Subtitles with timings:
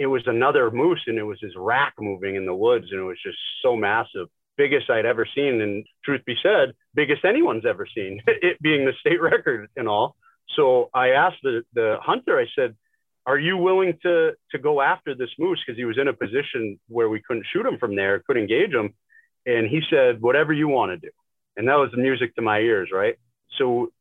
[0.00, 3.04] it was another moose and it was his rack moving in the woods and it
[3.04, 4.28] was just so massive.
[4.56, 8.92] Biggest i'd ever seen and truth be said biggest anyone's ever seen it being the
[9.00, 10.16] state record and all.
[10.56, 12.74] So i asked the, the hunter i said
[13.26, 15.60] are you willing to to go after this moose?
[15.64, 18.72] Because he was in a position where we couldn't shoot him from there couldn't engage
[18.72, 18.94] him.
[19.46, 21.12] And he said whatever you want to do.
[21.56, 23.16] And that was the music to my ears right?
[23.58, 23.92] So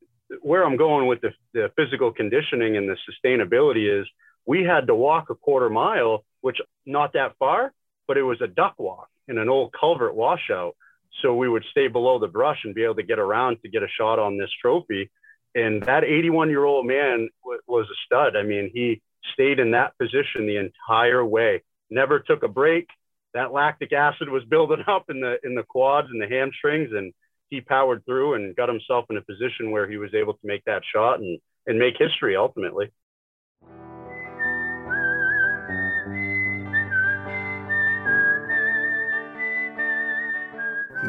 [0.42, 4.08] where i'm going with the, the physical conditioning and the sustainability is
[4.50, 7.72] we had to walk a quarter mile, which not that far,
[8.08, 10.76] but it was a duck walk in an old culvert washout.
[11.22, 13.84] So we would stay below the brush and be able to get around to get
[13.84, 15.12] a shot on this trophy.
[15.54, 18.36] And that 81 year old man w- was a stud.
[18.36, 22.88] I mean, he stayed in that position the entire way, never took a break.
[23.36, 27.14] That lactic acid was building up in the in the quads and the hamstrings, and
[27.52, 30.66] he powered through and got himself in a position where he was able to make
[30.66, 32.90] that shot and and make history ultimately.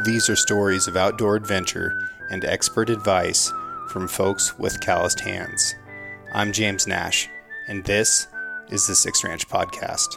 [0.02, 1.92] These are stories of outdoor adventure
[2.30, 3.52] and expert advice
[3.90, 5.74] from folks with calloused hands.
[6.32, 7.28] I'm James Nash,
[7.68, 8.26] and this
[8.70, 10.16] is the Six Ranch Podcast.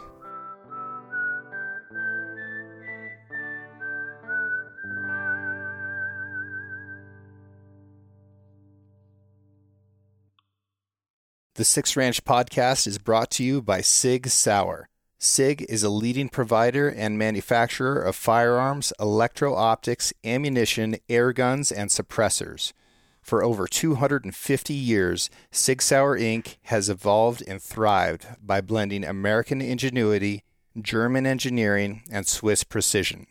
[11.55, 14.87] The Six Ranch Podcast is brought to you by Sig Sauer.
[15.23, 21.89] SIG is a leading provider and manufacturer of firearms, electro optics, ammunition, air guns, and
[21.89, 22.73] suppressors.
[23.21, 26.57] For over 250 years, Sig Sauer Inc.
[26.63, 30.43] has evolved and thrived by blending American ingenuity,
[30.81, 33.27] German engineering, and Swiss precision.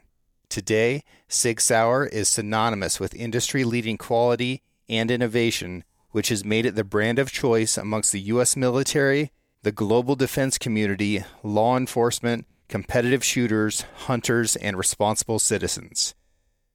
[0.48, 6.74] Today, Sig Sauer is synonymous with industry leading quality and innovation, which has made it
[6.74, 8.56] the brand of choice amongst the U.S.
[8.56, 9.30] military
[9.62, 16.14] the global defense community, law enforcement, competitive shooters, hunters, and responsible citizens.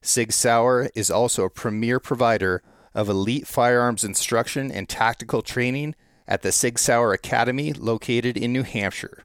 [0.01, 5.95] Sig Sauer is also a premier provider of elite firearms instruction and tactical training
[6.27, 9.23] at the Sig Sauer Academy located in New Hampshire.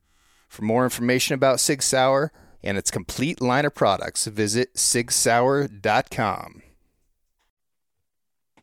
[0.49, 6.63] For more information about Sig Sauer and its complete line of products, visit sigsauer.com.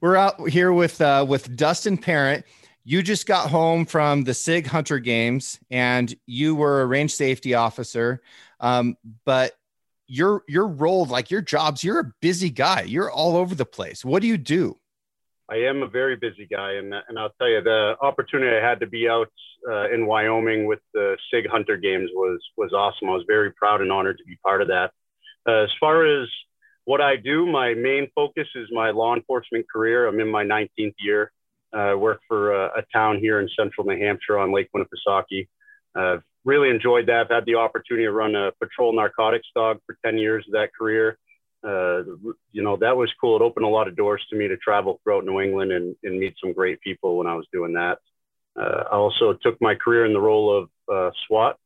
[0.01, 2.45] We're out here with uh, with Dustin Parent
[2.89, 7.53] you just got home from the SIG Hunter Games and you were a range safety
[7.53, 8.19] officer.
[8.59, 9.53] Um, but
[10.07, 12.81] your your role, like your jobs, you're a busy guy.
[12.81, 14.03] You're all over the place.
[14.03, 14.79] What do you do?
[15.51, 18.79] I am a very busy guy, and and I'll tell you the opportunity I had
[18.79, 19.31] to be out
[19.69, 23.07] uh, in Wyoming with the SIG Hunter Games was was awesome.
[23.09, 24.93] I was very proud and honored to be part of that.
[25.47, 26.27] Uh, as far as
[26.85, 30.07] what I do, my main focus is my law enforcement career.
[30.07, 31.31] I'm in my 19th year.
[31.73, 35.47] I uh, work for a, a, town here in central New Hampshire on Lake Winnipesaukee.
[35.95, 37.21] Uh, really enjoyed that.
[37.21, 40.69] I've had the opportunity to run a patrol narcotics dog for 10 years of that
[40.77, 41.17] career.
[41.63, 42.03] Uh,
[42.51, 43.35] you know, that was cool.
[43.35, 46.19] It opened a lot of doors to me to travel throughout New England and, and
[46.19, 47.99] meet some great people when I was doing that.
[48.59, 51.57] Uh, I also took my career in the role of uh, SWAT.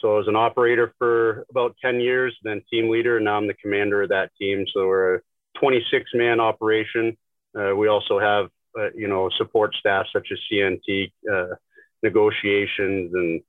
[0.00, 3.46] So I was an operator for about 10 years, then team leader, and now I'm
[3.46, 4.66] the commander of that team.
[4.74, 5.20] So we're a
[5.60, 7.16] 26 man operation.
[7.58, 8.48] Uh, we also have
[8.78, 11.54] uh, you know, support staff such as CNT, uh,
[12.02, 13.42] negotiations, and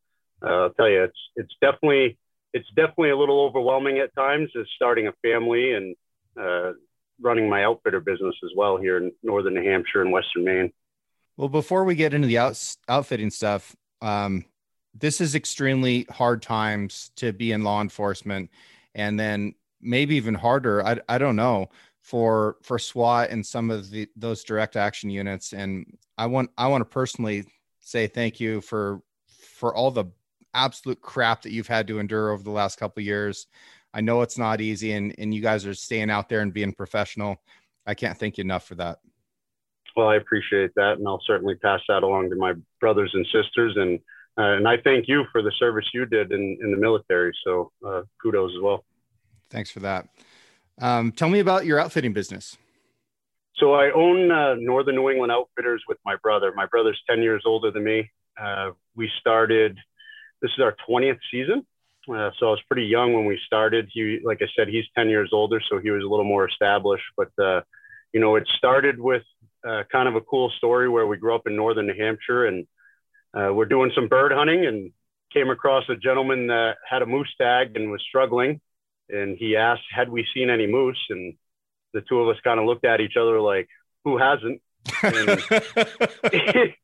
[0.43, 2.17] uh, I'll tell you, it's it's definitely
[2.53, 5.95] it's definitely a little overwhelming at times as starting a family and
[6.39, 6.71] uh,
[7.21, 10.73] running my outfitter business as well here in northern New Hampshire and western Maine.
[11.35, 14.45] Well, before we get into the out, outfitting stuff, um,
[14.93, 18.49] this is extremely hard times to be in law enforcement,
[18.95, 20.83] and then maybe even harder.
[20.83, 21.69] I, I don't know
[22.07, 25.51] for for SWAT and some of the those direct action units.
[25.51, 25.85] And
[26.17, 27.43] I want I want to personally
[27.81, 30.05] say thank you for for all the
[30.53, 33.47] absolute crap that you've had to endure over the last couple years.
[33.93, 36.71] I know it's not easy, and and you guys are staying out there and being
[36.71, 37.41] professional.
[37.85, 38.99] I can't thank you enough for that.
[39.97, 43.75] Well, I appreciate that, and I'll certainly pass that along to my brothers and sisters,
[43.75, 43.99] and
[44.37, 47.33] uh, and I thank you for the service you did in in the military.
[47.43, 48.85] So uh, kudos as well.
[49.49, 50.07] Thanks for that.
[50.79, 52.57] Um, tell me about your outfitting business.
[53.57, 56.53] So I own uh, Northern New England Outfitters with my brother.
[56.55, 58.09] My brother's 10 years older than me.
[58.39, 59.77] Uh, we started,
[60.41, 61.65] this is our 20th season.
[62.07, 63.89] Uh, so I was pretty young when we started.
[63.91, 67.03] He, like I said, he's 10 years older, so he was a little more established.
[67.17, 67.61] But, uh,
[68.13, 69.23] you know, it started with
[69.67, 72.67] uh, kind of a cool story where we grew up in Northern New Hampshire and
[73.33, 74.91] uh, we're doing some bird hunting and
[75.33, 78.61] came across a gentleman that had a moose tag and was struggling
[79.09, 81.03] and he asked, had we seen any moose?
[81.09, 81.35] And
[81.93, 83.67] the two of us kind of looked at each other like,
[84.03, 84.61] who hasn't?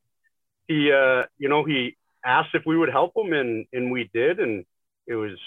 [0.67, 4.39] He, uh, you know, he asked if we would help him, and and we did,
[4.39, 4.65] and
[5.07, 5.37] it was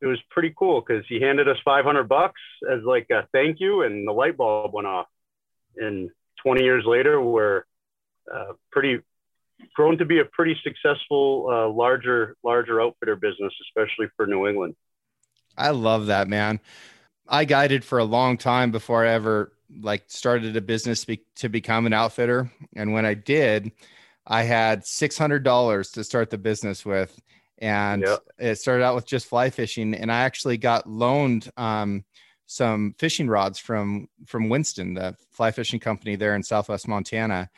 [0.00, 2.40] it was pretty cool because he handed us 500 bucks
[2.70, 5.06] as like a thank you, and the light bulb went off.
[5.76, 6.10] And
[6.42, 7.64] 20 years later, we're
[8.32, 9.00] uh, pretty
[9.74, 14.76] grown to be a pretty successful uh, larger larger outfitter business, especially for New England.
[15.56, 16.60] I love that man.
[17.28, 21.48] I guided for a long time before I ever like started a business be- to
[21.48, 23.72] become an outfitter, and when I did,
[24.26, 27.18] I had six hundred dollars to start the business with,
[27.58, 28.20] and yep.
[28.38, 32.04] it started out with just fly fishing, and I actually got loaned um,
[32.46, 37.48] some fishing rods from from Winston, the fly fishing company there in Southwest Montana,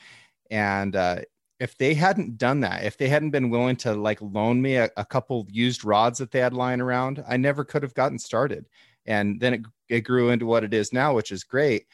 [0.50, 1.20] and uh,
[1.58, 4.90] if they hadn't done that, if they hadn't been willing to like loan me a,
[4.96, 8.66] a couple used rods that they had lying around, I never could have gotten started.
[9.06, 11.86] And then it, it grew into what it is now, which is great.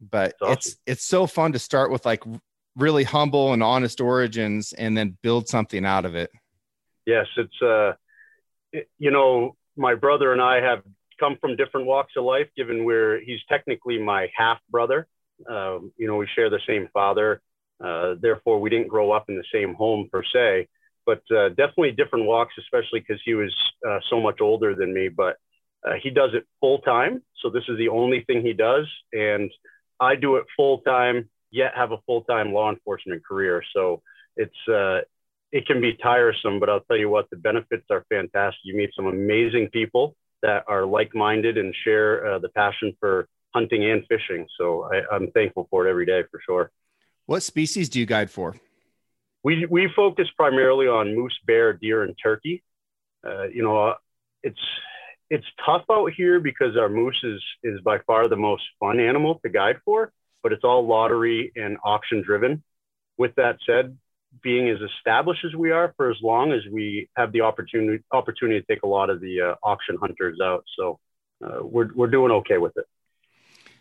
[0.00, 0.52] But awesome.
[0.52, 2.24] it's it's so fun to start with like
[2.76, 6.30] really humble and honest origins and then build something out of it.
[7.06, 7.92] Yes, it's uh
[8.72, 10.82] it, you know, my brother and I have
[11.20, 15.06] come from different walks of life given we're he's technically my half brother.
[15.48, 17.40] Um, you know, we share the same father
[17.82, 20.68] uh, therefore, we didn't grow up in the same home per se,
[21.06, 23.54] but uh, definitely different walks, especially because he was
[23.86, 25.08] uh, so much older than me.
[25.08, 25.36] But
[25.86, 27.22] uh, he does it full time.
[27.42, 28.86] So this is the only thing he does.
[29.12, 29.50] And
[30.00, 33.62] I do it full time, yet have a full time law enforcement career.
[33.74, 34.02] So
[34.36, 35.00] it's, uh,
[35.52, 38.60] it can be tiresome, but I'll tell you what, the benefits are fantastic.
[38.64, 43.88] You meet some amazing people that are like minded and share the passion for hunting
[43.88, 44.46] and fishing.
[44.58, 46.70] So I, I'm thankful for it every day for sure.
[47.26, 48.56] What species do you guide for?
[49.42, 52.62] We, we focus primarily on moose, bear, deer, and turkey.
[53.26, 53.94] Uh, you know, uh,
[54.42, 54.60] it's
[55.30, 59.40] it's tough out here because our moose is is by far the most fun animal
[59.42, 60.12] to guide for,
[60.42, 62.62] but it's all lottery and auction driven.
[63.16, 63.96] With that said,
[64.42, 68.60] being as established as we are for as long as we have the opportunity opportunity
[68.60, 70.98] to take a lot of the uh, auction hunters out, so
[71.44, 72.86] uh, we're we're doing okay with it.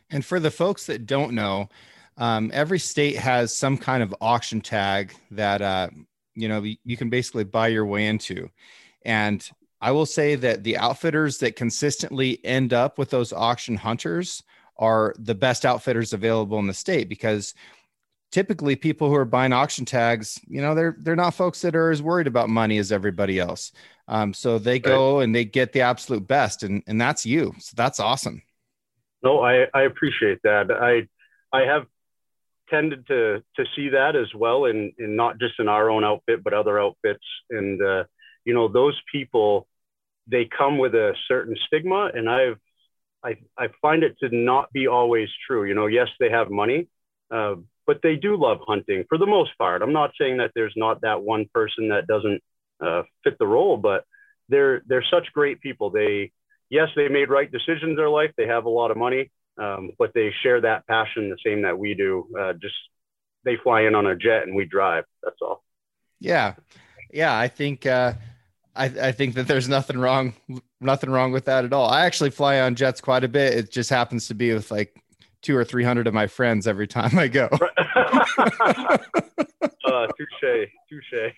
[0.09, 1.69] And for the folks that don't know,
[2.17, 5.89] um, every state has some kind of auction tag that uh,
[6.35, 8.49] you know you can basically buy your way into.
[9.05, 9.47] And
[9.83, 14.41] i will say that the outfitters that consistently end up with those auction hunters
[14.77, 17.53] are the best outfitters available in the state because
[18.31, 21.91] typically people who are buying auction tags you know they're they're not folks that are
[21.91, 23.71] as worried about money as everybody else.
[24.07, 27.53] Um, so they go and they get the absolute best and and that's you.
[27.59, 28.41] So that's awesome.
[29.21, 30.71] No i i appreciate that.
[30.71, 31.07] I
[31.55, 31.85] i have
[32.69, 36.43] tended to to see that as well in in not just in our own outfit
[36.43, 37.25] but other outfits.
[37.49, 38.03] And uh,
[38.45, 39.67] you know those people
[40.27, 42.57] they come with a certain stigma and i've
[43.25, 45.63] I, I find it to not be always true.
[45.65, 46.87] You know yes they have money
[47.31, 47.55] uh,
[47.85, 49.81] but they do love hunting for the most part.
[49.81, 52.41] I'm not saying that there's not that one person that doesn't
[52.85, 54.05] uh, fit the role but
[54.49, 55.89] they're they're such great people.
[55.89, 56.31] They
[56.69, 58.31] yes they made right decisions in their life.
[58.37, 61.77] They have a lot of money um, but they share that passion the same that
[61.77, 62.27] we do.
[62.39, 62.75] Uh, just
[63.43, 65.05] they fly in on a jet and we drive.
[65.21, 65.63] That's all.
[66.19, 66.55] Yeah,
[67.11, 67.37] yeah.
[67.37, 68.13] I think uh,
[68.75, 70.33] I, I think that there's nothing wrong
[70.79, 71.89] nothing wrong with that at all.
[71.89, 73.53] I actually fly on jets quite a bit.
[73.53, 75.01] It just happens to be with like
[75.41, 77.49] two or three hundred of my friends every time I go.
[78.37, 78.97] uh,
[80.17, 81.33] touche, touche.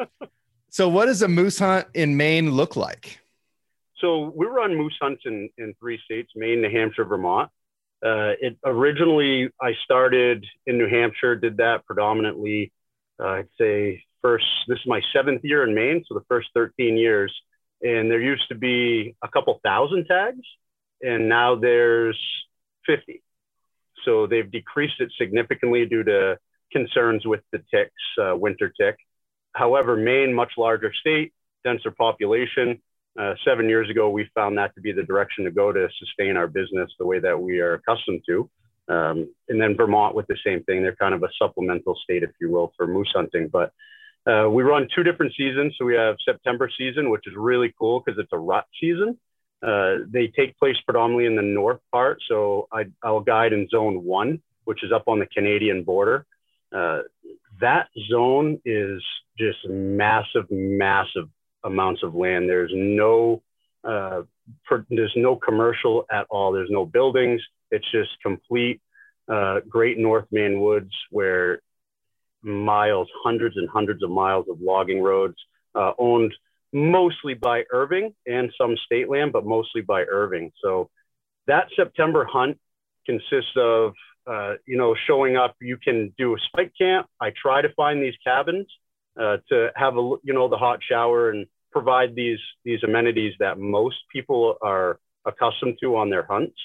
[0.70, 3.20] so, what does a moose hunt in Maine look like?
[4.02, 7.50] So we run moose hunts in, in three states, Maine, New Hampshire, Vermont.
[8.04, 12.72] Uh, it originally, I started in New Hampshire, did that predominantly,
[13.22, 16.04] uh, I'd say first, this is my seventh year in Maine.
[16.08, 17.32] So the first 13 years.
[17.80, 20.44] And there used to be a couple thousand tags
[21.00, 22.18] and now there's
[22.86, 23.22] 50.
[24.04, 26.38] So they've decreased it significantly due to
[26.72, 28.96] concerns with the ticks, uh, winter tick.
[29.52, 31.32] However, Maine, much larger state,
[31.64, 32.80] denser population,
[33.18, 36.36] uh, seven years ago, we found that to be the direction to go to sustain
[36.36, 38.48] our business the way that we are accustomed to.
[38.88, 40.82] Um, and then Vermont with the same thing.
[40.82, 43.48] They're kind of a supplemental state, if you will, for moose hunting.
[43.48, 43.72] But
[44.26, 45.74] uh, we run two different seasons.
[45.78, 49.18] So we have September season, which is really cool because it's a rut season.
[49.62, 52.18] Uh, they take place predominantly in the north part.
[52.28, 56.26] So I, will guide in zone one, which is up on the Canadian border.
[56.74, 57.02] Uh,
[57.60, 59.02] that zone is
[59.38, 61.28] just massive, massive
[61.64, 62.48] amounts of land.
[62.48, 63.42] There's no
[63.84, 64.22] uh,
[64.66, 66.52] per, there's no commercial at all.
[66.52, 67.40] There's no buildings.
[67.70, 68.80] It's just complete
[69.28, 71.60] uh, Great North Maine woods where
[72.42, 75.36] miles, hundreds and hundreds of miles of logging roads
[75.74, 76.34] uh, owned
[76.72, 80.52] mostly by Irving and some state land, but mostly by Irving.
[80.62, 80.90] So
[81.46, 82.58] that September hunt
[83.06, 83.92] consists of,
[84.26, 85.56] uh, you know, showing up.
[85.60, 87.06] You can do a spike camp.
[87.20, 88.66] I try to find these cabins
[89.20, 93.58] uh, to have a you know the hot shower and provide these these amenities that
[93.58, 96.56] most people are accustomed to on their hunts.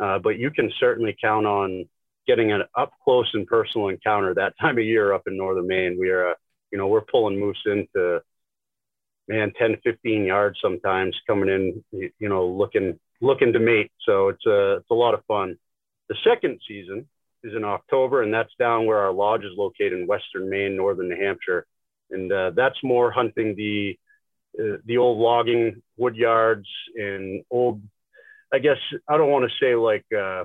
[0.00, 1.88] Uh, but you can certainly count on
[2.26, 5.96] getting an up close and personal encounter that time of year up in northern Maine.
[5.98, 6.34] We are, uh,
[6.70, 8.20] you know, we're pulling moose into
[9.26, 13.90] man 10, 15 yards sometimes coming in, you know, looking looking to mate.
[14.06, 15.56] So it's a it's a lot of fun.
[16.08, 17.08] The second season
[17.42, 21.08] is in October, and that's down where our lodge is located in western Maine, northern
[21.08, 21.66] New Hampshire,
[22.10, 23.96] and uh, that's more hunting the
[24.58, 27.82] uh, the old logging wood yards and old.
[28.52, 30.44] I guess I don't want to say like uh,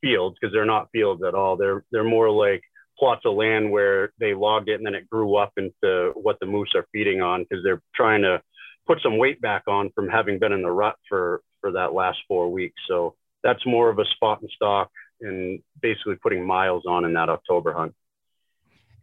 [0.00, 1.56] fields because they're not fields at all.
[1.56, 2.62] They're they're more like
[2.98, 6.46] plots of land where they logged it and then it grew up into what the
[6.46, 8.40] moose are feeding on because they're trying to
[8.86, 12.18] put some weight back on from having been in the rut for for that last
[12.28, 12.80] four weeks.
[12.86, 17.28] So that's more of a spot and stock and basically putting miles on in that
[17.28, 17.94] October hunt.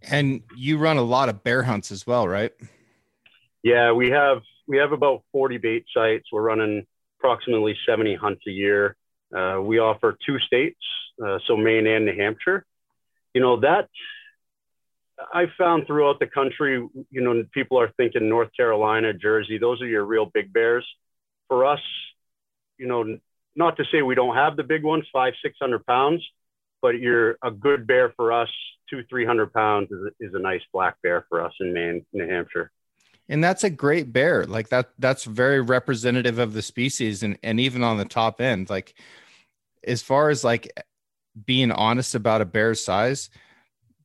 [0.09, 2.51] And you run a lot of bear hunts as well, right?
[3.63, 6.27] Yeah, we have we have about 40 bait sites.
[6.31, 6.85] We're running
[7.19, 8.95] approximately 70 hunts a year.
[9.35, 10.79] Uh, we offer two states,
[11.23, 12.65] uh, so Maine and New Hampshire.
[13.33, 13.87] You know that
[15.33, 19.87] I found throughout the country, you know, people are thinking North Carolina, Jersey, those are
[19.87, 20.85] your real big bears.
[21.47, 21.81] For us,
[22.77, 23.17] you know,
[23.55, 26.25] not to say we don't have the big ones, five, 600 pounds,
[26.81, 28.49] but you're a good bear for us,
[28.89, 32.71] two, 300 pounds is, is a nice black bear for us in Maine, New Hampshire.
[33.29, 34.45] And that's a great bear.
[34.45, 37.23] Like that, that's very representative of the species.
[37.23, 38.93] And, and even on the top end, like
[39.85, 40.71] as far as like
[41.45, 43.29] being honest about a bear's size,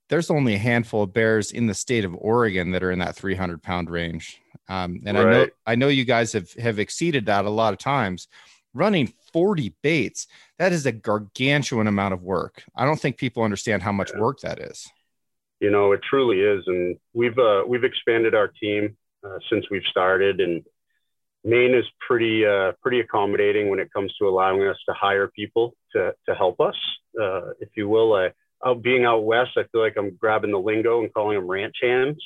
[0.09, 3.17] there's only a handful of bears in the state of Oregon that are in that
[3.17, 4.41] 300 pound range.
[4.69, 5.27] Um, and right.
[5.27, 8.29] I know I know you guys have have exceeded that a lot of times.
[8.77, 10.27] Running 40 baits,
[10.59, 12.63] that is a gargantuan amount of work.
[12.77, 14.21] I don't think people understand how much yeah.
[14.21, 14.87] work that is.
[15.61, 19.87] You know, it truly is, and we've uh, we've expanded our team uh, since we've
[19.91, 20.63] started, and
[21.43, 25.75] Maine is pretty uh, pretty accommodating when it comes to allowing us to hire people
[25.93, 26.77] to to help us,
[27.19, 28.31] uh, if you will.
[28.65, 31.77] Out being out west, I feel like I'm grabbing the lingo and calling them ranch
[31.81, 32.23] hands.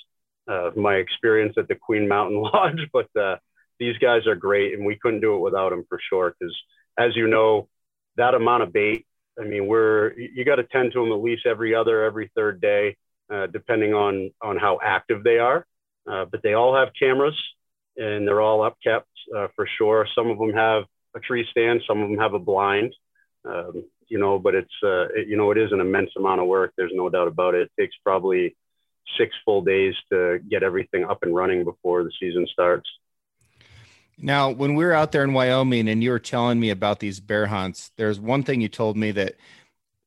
[0.48, 3.36] Uh, my experience at the Queen Mountain Lodge, but uh,
[3.80, 6.32] these guys are great, and we couldn't do it without them for sure.
[6.38, 6.56] Because
[6.98, 7.68] as you know,
[8.16, 9.06] that amount of bait,
[9.40, 12.60] I mean, we're you got to tend to them at least every other, every third
[12.60, 12.96] day,
[13.32, 15.66] uh, depending on on how active they are.
[16.08, 17.38] Uh, but they all have cameras,
[17.96, 19.02] and they're all upkept
[19.36, 20.06] uh, for sure.
[20.14, 20.84] Some of them have
[21.16, 22.94] a tree stand, some of them have a blind.
[23.44, 26.46] Um, you know, but it's, uh, it, you know, it is an immense amount of
[26.46, 26.72] work.
[26.76, 27.62] There's no doubt about it.
[27.62, 28.56] It takes probably
[29.16, 32.88] six full days to get everything up and running before the season starts.
[34.22, 37.20] Now, when we were out there in Wyoming and you were telling me about these
[37.20, 39.36] bear hunts, there's one thing you told me that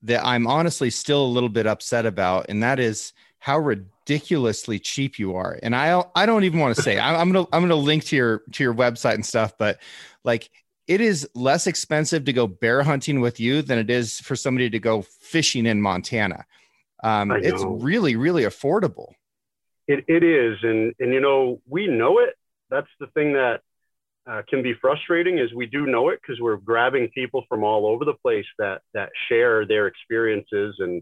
[0.03, 5.17] that I'm honestly still a little bit upset about, and that is how ridiculously cheap
[5.17, 5.58] you are.
[5.63, 8.43] And I I don't even want to say I'm gonna I'm gonna link to your
[8.51, 9.79] to your website and stuff, but
[10.24, 10.50] like
[10.88, 14.70] it is less expensive to go bear hunting with you than it is for somebody
[14.70, 16.46] to go fishing in Montana.
[17.03, 19.13] Um, it's really, really affordable.
[19.88, 20.58] It, it is.
[20.63, 22.36] And, and, you know, we know it.
[22.70, 23.62] That's the thing that
[24.29, 27.85] uh, can be frustrating is we do know it because we're grabbing people from all
[27.85, 30.75] over the place that, that share their experiences.
[30.79, 31.01] And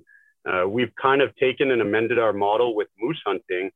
[0.49, 3.69] uh, we've kind of taken and amended our model with moose hunting.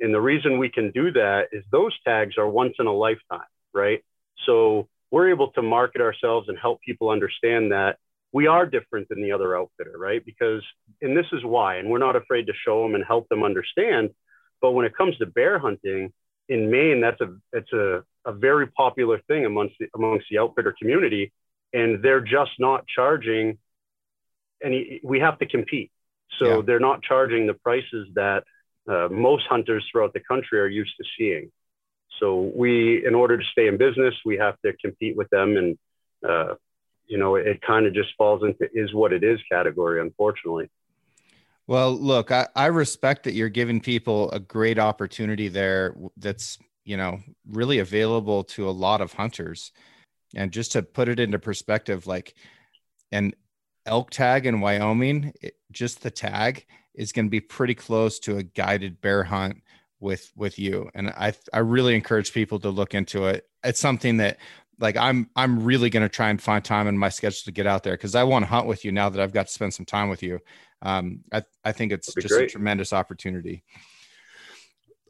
[0.00, 3.40] And the reason we can do that is those tags are once in a lifetime,
[3.74, 4.04] right?
[4.46, 7.98] So we're able to market ourselves and help people understand that
[8.32, 10.24] we are different than the other outfitter, right?
[10.24, 10.62] Because,
[11.02, 14.10] and this is why, and we're not afraid to show them and help them understand.
[14.60, 16.12] But when it comes to bear hunting
[16.48, 20.74] in Maine, that's a it's a, a very popular thing amongst the, amongst the outfitter
[20.78, 21.32] community,
[21.72, 23.58] and they're just not charging
[24.62, 25.00] any.
[25.02, 25.90] We have to compete,
[26.38, 26.62] so yeah.
[26.66, 28.44] they're not charging the prices that
[28.88, 31.50] uh, most hunters throughout the country are used to seeing.
[32.20, 35.78] So we, in order to stay in business, we have to compete with them, and
[36.28, 36.54] uh,
[37.06, 40.70] you know, it kind of just falls into is what it is category, unfortunately.
[41.66, 45.94] Well, look, I, I respect that you're giving people a great opportunity there.
[46.16, 49.72] That's you know really available to a lot of hunters,
[50.34, 52.34] and just to put it into perspective, like
[53.10, 53.32] an
[53.86, 58.36] elk tag in Wyoming, it, just the tag is going to be pretty close to
[58.36, 59.62] a guided bear hunt
[60.00, 60.90] with with you.
[60.94, 63.46] And i i really encourage people to look into it.
[63.64, 64.38] It's something that
[64.80, 67.66] like i'm i'm really going to try and find time in my schedule to get
[67.66, 69.72] out there because i want to hunt with you now that i've got to spend
[69.72, 70.38] some time with you.
[70.82, 72.48] Um i, I think it's just great.
[72.48, 73.62] a tremendous opportunity.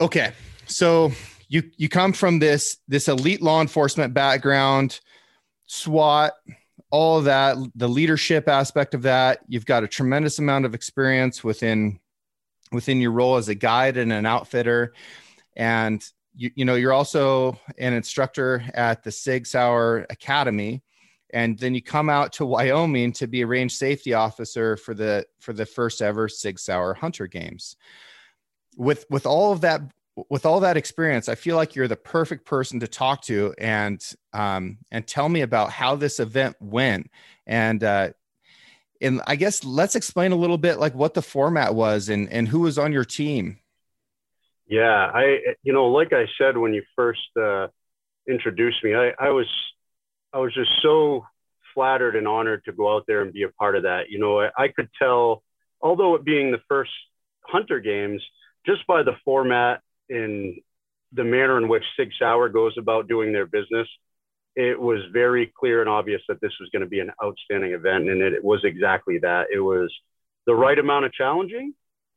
[0.00, 0.32] Okay
[0.66, 1.12] so
[1.52, 5.00] you you come from this this elite law enforcement background
[5.66, 6.32] swat
[6.90, 11.44] all of that the leadership aspect of that you've got a tremendous amount of experience
[11.44, 11.98] within
[12.72, 14.94] within your role as a guide and an outfitter.
[15.54, 16.02] And
[16.34, 20.82] you, you know, you're also an instructor at the Sig Sauer Academy.
[21.34, 25.26] And then you come out to Wyoming to be a range safety officer for the
[25.40, 27.76] for the first ever Sig Sauer Hunter Games.
[28.76, 29.80] With with all of that
[30.28, 34.02] with all that experience, I feel like you're the perfect person to talk to and
[34.32, 37.10] um, and tell me about how this event went.
[37.46, 38.10] And uh,
[39.00, 42.46] and I guess let's explain a little bit like what the format was and and
[42.46, 43.58] who was on your team.
[44.66, 47.68] Yeah, I you know, like I said when you first uh,
[48.28, 49.48] introduced me, I, I was
[50.32, 51.24] I was just so
[51.74, 54.10] flattered and honored to go out there and be a part of that.
[54.10, 55.42] You know, I, I could tell,
[55.80, 56.90] although it being the first
[57.40, 58.22] Hunter Games,
[58.66, 60.60] just by the format and
[61.12, 63.88] the manner in which Sig Sauer goes about doing their business,
[64.56, 68.08] it was very clear and obvious that this was going to be an outstanding event.
[68.08, 69.46] And it, it was exactly that.
[69.52, 69.92] It was
[70.46, 71.74] the right amount of challenging.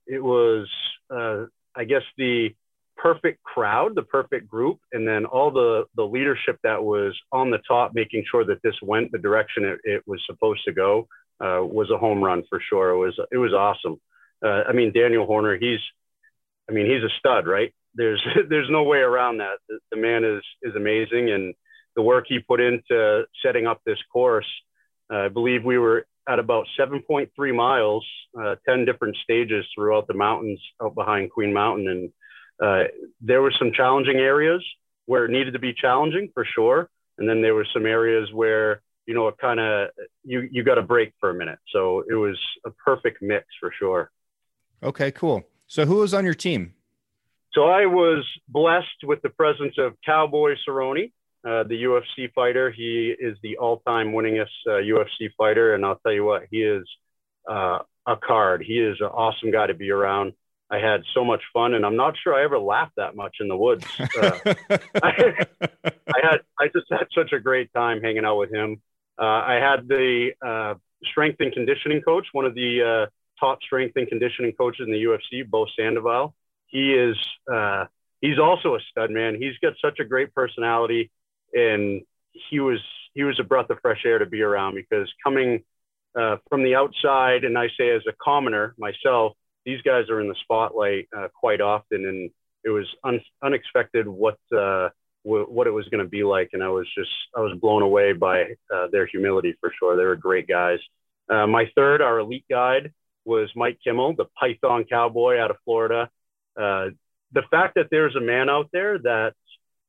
[0.08, 0.68] It was,
[1.10, 2.54] uh, I guess, the
[2.98, 7.60] perfect crowd, the perfect group, and then all the, the leadership that was on the
[7.68, 11.08] top, making sure that this went the direction it, it was supposed to go,
[11.42, 12.92] uh, was a home run for sure.
[12.92, 14.00] It was, it was awesome.
[14.44, 15.80] Uh, I mean, Daniel Horner, he's,
[16.70, 17.74] I mean, he's a stud, right?
[17.94, 19.58] There's, there's no way around that.
[19.70, 21.32] The, the man is, is amazing.
[21.32, 21.54] And,
[21.96, 24.48] the work he put into setting up this course.
[25.12, 28.06] Uh, I believe we were at about 7.3 miles,
[28.40, 31.88] uh, 10 different stages throughout the mountains out behind Queen Mountain.
[31.88, 32.12] And
[32.62, 32.90] uh,
[33.22, 34.64] there were some challenging areas
[35.06, 36.90] where it needed to be challenging for sure.
[37.18, 39.90] And then there were some areas where, you know, it kind of,
[40.24, 41.60] you, you got a break for a minute.
[41.72, 44.12] So it was a perfect mix for sure.
[44.84, 45.44] Okay, cool.
[45.68, 46.74] So who was on your team?
[47.54, 51.12] So I was blessed with the presence of Cowboy Cerrone,
[51.46, 52.70] uh, the UFC fighter.
[52.70, 56.86] He is the all-time winningest uh, UFC fighter, and I'll tell you what, he is
[57.50, 58.64] uh, a card.
[58.66, 60.34] He is an awesome guy to be around.
[60.70, 63.48] I had so much fun, and I'm not sure I ever laughed that much in
[63.48, 63.86] the woods.
[64.00, 64.52] Uh, I,
[66.14, 68.82] I, had, I just had such a great time hanging out with him.
[69.18, 70.76] Uh, I had the
[71.06, 73.08] strength and conditioning coach, one of the
[73.46, 76.34] top strength and conditioning coaches in the UFC, Bo Sandoval.
[76.68, 77.18] He is
[78.22, 79.36] he's also a stud man.
[79.36, 81.12] He's got such a great personality
[81.54, 82.02] and
[82.50, 82.80] he was
[83.14, 85.64] he was a breath of fresh air to be around because coming
[86.20, 89.34] uh, from the outside, and I say as a commoner myself,
[89.66, 92.30] these guys are in the spotlight uh, quite often, and
[92.64, 94.90] it was un- unexpected what uh,
[95.26, 97.82] w- what it was going to be like, and I was just I was blown
[97.82, 99.96] away by uh, their humility for sure.
[99.96, 100.80] They were great guys.
[101.30, 102.94] Uh, my third, our elite guide,
[103.26, 106.10] was Mike Kimmel, the Python Cowboy out of Florida.
[106.60, 106.88] Uh,
[107.32, 109.34] the fact that there's a man out there that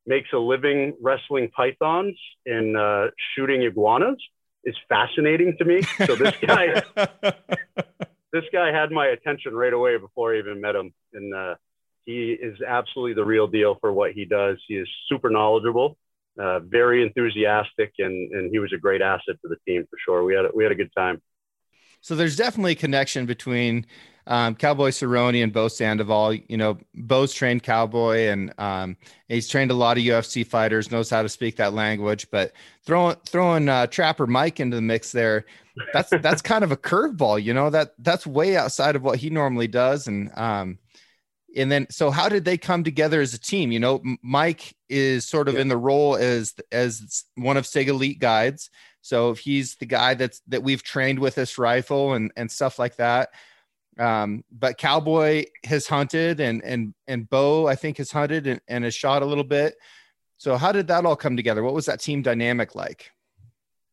[0.07, 4.19] makes a living wrestling pythons and uh, shooting iguanas
[4.65, 5.83] is fascinating to me.
[6.07, 6.83] So this guy,
[8.33, 11.55] this guy had my attention right away before I even met him, and uh,
[12.05, 14.59] he is absolutely the real deal for what he does.
[14.67, 15.97] He is super knowledgeable,
[16.39, 20.25] uh, very enthusiastic, and and he was a great asset to the team for sure.
[20.25, 21.23] We had a, we had a good time.
[22.01, 23.87] So there's definitely a connection between
[24.27, 26.35] um, Cowboy Cerrone and Bo Sandoval.
[26.35, 28.97] You know, Bo's trained Cowboy, and um,
[29.29, 32.29] he's trained a lot of UFC fighters, knows how to speak that language.
[32.31, 32.53] But
[32.85, 35.45] throwing throwing uh, Trapper Mike into the mix there,
[35.93, 37.43] that's that's kind of a curveball.
[37.43, 40.79] You know that that's way outside of what he normally does, and um,
[41.57, 43.71] and then so how did they come together as a team?
[43.71, 45.61] You know, Mike is sort of yeah.
[45.61, 48.71] in the role as as one of Sig Elite guides.
[49.07, 52.77] So if he's the guy that's that we've trained with this rifle and and stuff
[52.77, 53.31] like that.
[53.99, 58.83] Um, but Cowboy has hunted and and and Bo, I think, has hunted and, and
[58.83, 59.77] has shot a little bit.
[60.39, 61.63] So how did that all come together?
[61.63, 63.13] What was that team dynamic like?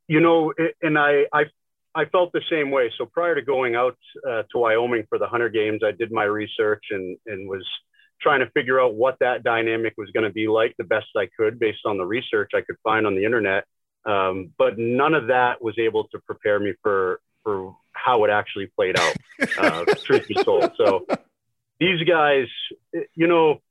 [0.08, 1.43] You know, and I I
[1.93, 2.91] I felt the same way.
[2.97, 3.97] So prior to going out
[4.28, 7.65] uh, to Wyoming for the Hunter Games, I did my research and and was
[8.19, 11.28] trying to figure out what that dynamic was going to be like the best I
[11.38, 13.65] could based on the research I could find on the internet.
[14.06, 18.68] Um, but none of that was able to prepare me for for how it actually
[18.68, 19.16] played out,
[19.58, 20.72] uh, truth be told.
[20.78, 21.06] So
[21.80, 22.48] these guys,
[23.16, 23.62] you know,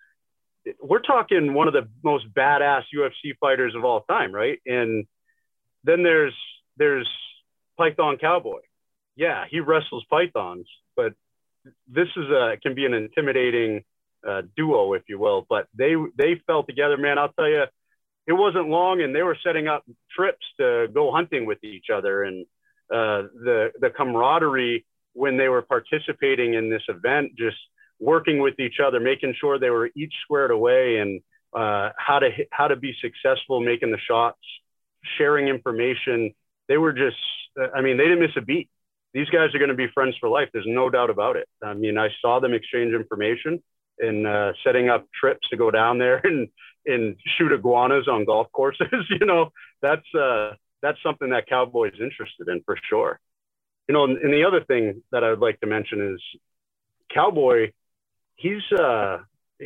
[0.81, 4.61] we're talking one of the most badass UFC fighters of all time, right?
[4.67, 5.07] And
[5.85, 6.35] then there's
[6.77, 7.09] there's
[7.77, 8.61] Python Cowboy.
[9.17, 10.67] Yeah, he wrestles pythons,
[10.97, 11.13] but
[11.89, 13.85] this is a can be an intimidating
[14.27, 15.47] uh, duo, if you will.
[15.49, 17.19] But they they fell together, man.
[17.19, 17.65] I'll tell you,
[18.27, 22.23] it wasn't long, and they were setting up trips to go hunting with each other,
[22.23, 22.47] and
[22.93, 27.57] uh, the the camaraderie when they were participating in this event, just
[28.01, 31.21] working with each other, making sure they were each squared away and
[31.55, 34.41] uh, how to how to be successful making the shots,
[35.19, 36.33] sharing information.
[36.69, 37.17] They were just,
[37.75, 38.71] I mean, they didn't miss a beat.
[39.13, 40.49] these guys are going to be friends for life.
[40.53, 41.49] There's no doubt about it.
[41.63, 43.63] I mean, I saw them exchange information
[43.99, 46.49] and uh, setting up trips to go down there and
[46.87, 48.87] and shoot iguanas on golf courses.
[49.11, 53.21] you know, that's uh, that's something that Cowboy's interested in for sure.
[53.89, 56.21] You know, and, and the other thing that I would like to mention is
[57.13, 57.73] Cowboy.
[58.37, 59.19] He's uh,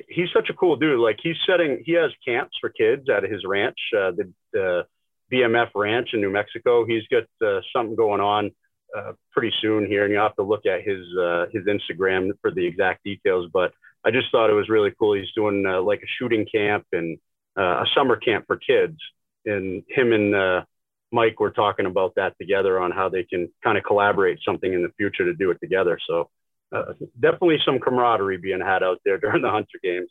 [0.09, 1.01] he's such a cool dude.
[1.01, 4.87] Like he's setting, he has camps for kids at his ranch, uh, the, the
[5.33, 6.85] BMF Ranch in New Mexico.
[6.85, 8.51] He's got uh, something going on
[8.97, 12.51] uh, pretty soon here, and you have to look at his uh, his Instagram for
[12.51, 13.49] the exact details.
[13.53, 13.73] But
[14.07, 15.14] I just thought it was really cool.
[15.14, 17.19] He's doing uh, like a shooting camp and
[17.59, 18.97] uh, a summer camp for kids,
[19.45, 20.64] and him and uh,
[21.11, 24.83] Mike were talking about that together on how they can kind of collaborate something in
[24.83, 25.99] the future to do it together.
[26.07, 26.31] So
[26.73, 30.11] uh, definitely some camaraderie being had out there during the hunter games.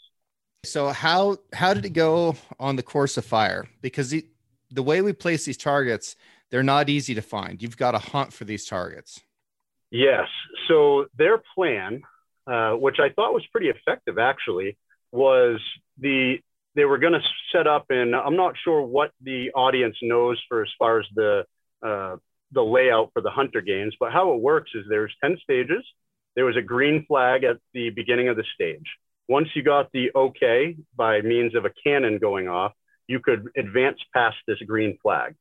[0.65, 3.67] So how how did it go on the course of fire?
[3.81, 4.25] Because the,
[4.71, 6.15] the way we place these targets,
[6.49, 7.61] they're not easy to find.
[7.61, 9.21] You've got to hunt for these targets.
[9.91, 10.27] Yes.
[10.67, 12.01] So their plan,
[12.47, 14.77] uh, which I thought was pretty effective actually,
[15.11, 15.59] was
[15.99, 16.37] the
[16.75, 17.21] they were going to
[17.53, 21.45] set up and I'm not sure what the audience knows for as far as the
[21.85, 22.17] uh,
[22.51, 25.83] the layout for the hunter games, but how it works is there's 10 stages
[26.35, 28.85] there was a green flag at the beginning of the stage.
[29.27, 32.73] Once you got the okay by means of a cannon going off,
[33.07, 35.35] you could advance past this green flag.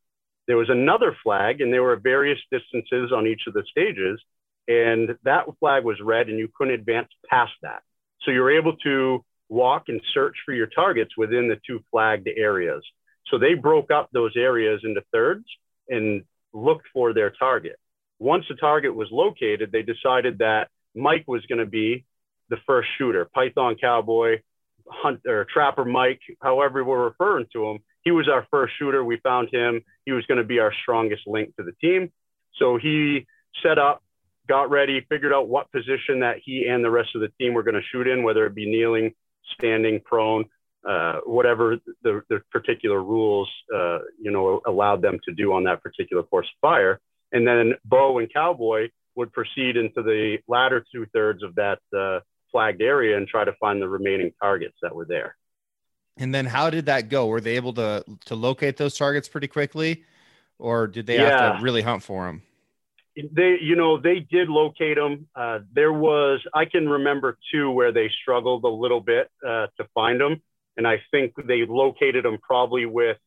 [0.46, 4.20] There was another flag, and there were various distances on each of the stages,
[4.68, 7.82] and that flag was red, and you couldn't advance past that.
[8.22, 12.82] So you're able to walk and search for your targets within the two flagged areas.
[13.30, 15.44] So they broke up those areas into thirds
[15.88, 17.76] and looked for their target.
[18.18, 22.04] Once the target was located, they decided that Mike was going to be
[22.48, 23.26] the first shooter.
[23.34, 24.40] Python Cowboy,
[24.88, 29.02] Hunter, Trapper Mike, however we're referring to him, he was our first shooter.
[29.02, 29.82] We found him.
[30.04, 32.12] He was going to be our strongest link to the team.
[32.58, 33.26] So he
[33.62, 34.03] set up,
[34.48, 37.62] got ready, figured out what position that he and the rest of the team were
[37.62, 39.14] going to shoot in, whether it be kneeling,
[39.54, 40.44] standing, prone,
[40.88, 45.82] uh, whatever the, the particular rules, uh, you know, allowed them to do on that
[45.82, 47.00] particular course of fire.
[47.32, 52.20] And then Bo and Cowboy would proceed into the latter two thirds of that uh,
[52.50, 55.36] flagged area and try to find the remaining targets that were there.
[56.16, 57.26] And then how did that go?
[57.26, 60.04] Were they able to to locate those targets pretty quickly,
[60.60, 61.50] or did they yeah.
[61.50, 62.42] have to really hunt for them?
[63.16, 65.28] They, you know, they did locate them.
[65.36, 69.86] Uh, there was, I can remember two where they struggled a little bit uh, to
[69.94, 70.42] find them,
[70.76, 73.18] and I think they located them probably with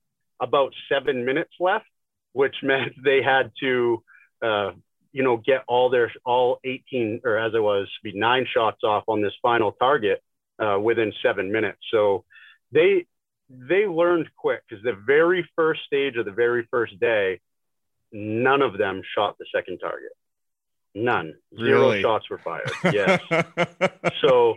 [0.41, 1.85] about seven minutes left,
[2.33, 4.03] which meant they had to
[4.41, 4.71] uh,
[5.17, 9.03] you know, get all their all 18 or as it was, be nine shots off
[9.07, 10.21] on this final target
[10.59, 11.79] uh, within seven minutes.
[11.91, 12.23] So
[12.71, 13.07] they
[13.49, 17.39] they learned quick because the very first stage of the very first day,
[18.17, 20.11] none of them shot the second target.
[20.95, 21.35] None.
[21.55, 22.01] Zero really?
[22.01, 22.71] shots were fired.
[22.93, 23.21] Yes.
[24.21, 24.55] so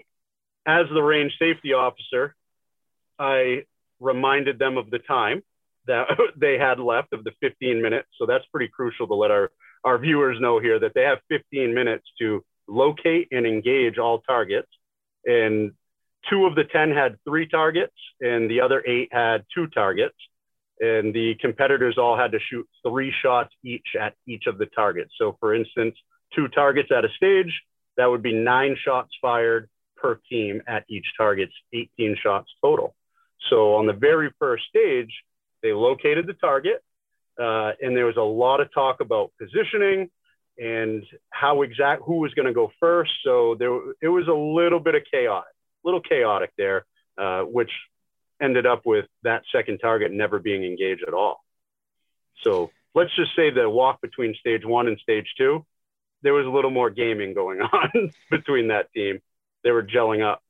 [0.67, 2.35] as the range safety officer,
[3.19, 3.65] I
[4.01, 5.43] reminded them of the time
[5.87, 8.09] that they had left of the 15 minutes.
[8.19, 9.51] So that's pretty crucial to let our
[9.85, 14.69] our viewers know here that they have 15 minutes to locate and engage all targets.
[15.25, 15.73] And
[16.29, 20.17] two of the 10 had three targets, and the other eight had two targets.
[20.81, 25.13] And the competitors all had to shoot three shots each at each of the targets.
[25.19, 25.95] So, for instance,
[26.35, 27.53] two targets at a stage,
[27.97, 32.95] that would be nine shots fired per team at each target, 18 shots total.
[33.51, 35.13] So, on the very first stage,
[35.63, 36.83] they located the target,
[37.39, 40.11] uh, and there was a lot of talk about positioning
[40.59, 43.11] and how exact who was going to go first.
[43.25, 45.53] So there, it was a little bit of chaotic,
[45.85, 46.85] a little chaotic there,
[47.19, 47.71] uh, which
[48.41, 51.45] ended up with that second target never being engaged at all.
[52.43, 55.65] So let's just say the walk between stage one and stage two,
[56.23, 59.21] there was a little more gaming going on between that team.
[59.65, 60.43] They were gelling up.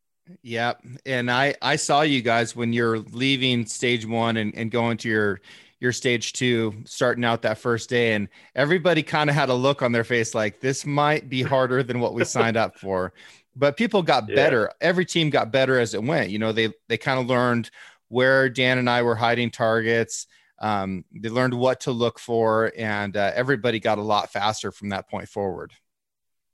[0.42, 0.74] Yeah.
[1.04, 5.08] And I, I saw you guys when you're leaving stage one and, and going to
[5.08, 5.40] your,
[5.80, 9.82] your stage two starting out that first day and everybody kind of had a look
[9.82, 13.12] on their face like this might be harder than what we signed up for
[13.56, 14.34] but people got yeah.
[14.34, 14.70] better.
[14.80, 16.30] Every team got better as it went.
[16.30, 17.70] You know they they kind of learned
[18.08, 20.26] where dan and i were hiding targets.
[20.58, 24.90] Um, they learned what to look for and uh, everybody got a lot faster from
[24.90, 25.72] that point forward.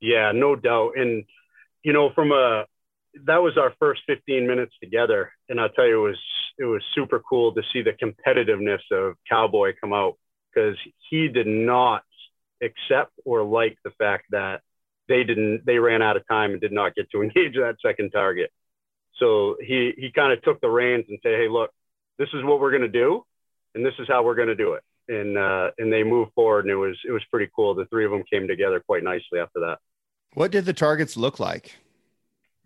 [0.00, 0.92] Yeah no doubt.
[0.96, 1.24] And
[1.86, 2.64] you know from a
[3.24, 6.20] that was our first 15 minutes together and i'll tell you it was
[6.58, 10.18] it was super cool to see the competitiveness of cowboy come out
[10.52, 10.76] because
[11.08, 12.02] he did not
[12.62, 14.62] accept or like the fact that
[15.08, 18.10] they didn't they ran out of time and did not get to engage that second
[18.10, 18.50] target
[19.16, 21.70] so he he kind of took the reins and said hey look
[22.18, 23.22] this is what we're going to do
[23.74, 26.64] and this is how we're going to do it and uh, and they moved forward,
[26.64, 27.74] and it was it was pretty cool.
[27.74, 29.78] The three of them came together quite nicely after that.
[30.34, 31.76] What did the targets look like?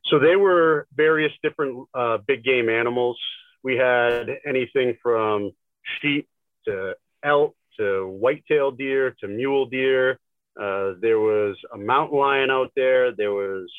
[0.06, 3.18] So they were various different uh, big game animals.
[3.62, 5.52] We had anything from
[6.00, 6.28] sheep
[6.64, 10.18] to elk to white-tailed deer to mule deer.
[10.60, 13.12] Uh, there was a mountain lion out there.
[13.12, 13.70] There was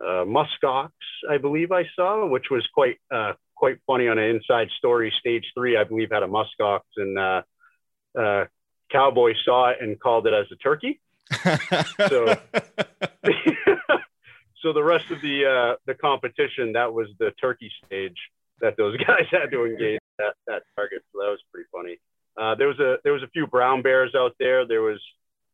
[0.00, 0.90] uh, muskox,
[1.28, 5.12] I believe I saw, which was quite uh, quite funny on an inside story.
[5.18, 7.42] Stage three, I believe, had a muskox, and uh,
[8.16, 8.44] uh,
[8.92, 11.00] Cowboy saw it and called it as a turkey.
[12.08, 12.36] so,
[14.62, 18.16] so the rest of the uh, the competition, that was the turkey stage
[18.60, 21.02] that those guys had to engage that, that target.
[21.12, 21.98] So that was pretty funny.
[22.40, 24.64] Uh, there was a there was a few brown bears out there.
[24.66, 25.00] There was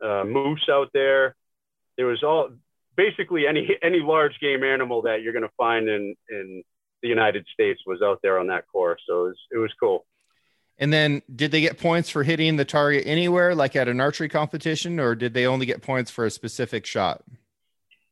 [0.04, 1.34] uh, moose out there.
[1.96, 2.50] There was all
[2.96, 6.62] basically any any large game animal that you're going to find in in
[7.02, 9.00] the United States was out there on that course.
[9.06, 10.06] So it was it was cool.
[10.78, 14.28] And then, did they get points for hitting the target anywhere, like at an archery
[14.28, 17.22] competition, or did they only get points for a specific shot?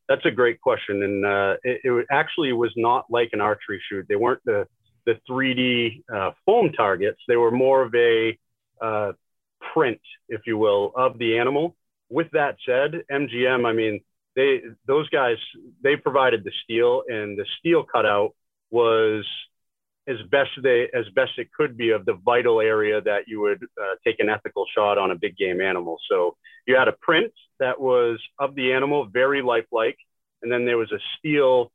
[0.09, 4.07] That's a great question, and uh, it, it, actually was not like an archery shoot.
[4.09, 4.69] They weren't the
[5.07, 7.21] the 3D uh, foam targets.
[7.27, 8.39] They were more of a
[8.81, 9.13] uh,
[9.73, 11.75] print, if you will, of the animal.
[12.13, 14.01] With that said, MGM, I mean,
[14.37, 15.37] they those guys
[15.83, 18.35] they provided the steel, and the steel cutout
[18.71, 19.25] was
[20.07, 23.63] as best they as best it could be of the vital area that you would
[23.81, 25.97] uh, take an ethical shot on a big game animal.
[26.11, 29.99] So you had a print that was of the animal, very lifelike,
[30.43, 31.73] and then there was a steel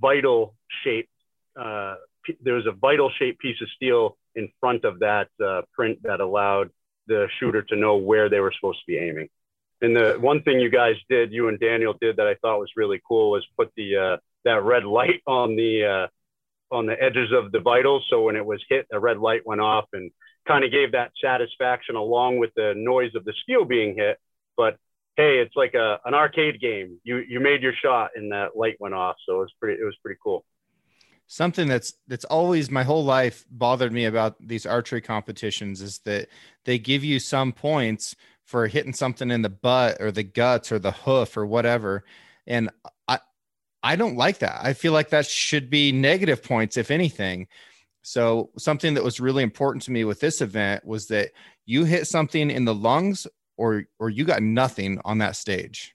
[0.00, 1.08] vital shape.
[1.60, 1.96] Uh,
[2.42, 6.20] there was a vital shaped piece of steel in front of that uh, print that
[6.20, 6.70] allowed
[7.06, 9.28] the shooter to know where they were supposed to be aiming.
[9.82, 12.70] And the one thing you guys did, you and Daniel did that I thought was
[12.76, 17.30] really cool was put the uh, that red light on the uh, on the edges
[17.32, 18.04] of the vitals.
[18.10, 20.10] So when it was hit, a red light went off and
[20.46, 24.18] kind of gave that satisfaction along with the noise of the steel being hit.
[24.56, 24.76] But
[25.16, 26.98] hey, it's like a, an arcade game.
[27.04, 29.16] You you made your shot and that light went off.
[29.26, 30.44] So it was pretty it was pretty cool.
[31.26, 36.28] Something that's that's always my whole life bothered me about these archery competitions is that
[36.64, 38.16] they give you some points
[38.50, 42.04] for hitting something in the butt or the guts or the hoof or whatever.
[42.48, 42.68] And
[43.06, 43.20] I,
[43.80, 44.58] I don't like that.
[44.60, 47.46] I feel like that should be negative points, if anything.
[48.02, 51.30] So, something that was really important to me with this event was that
[51.64, 55.94] you hit something in the lungs or or you got nothing on that stage.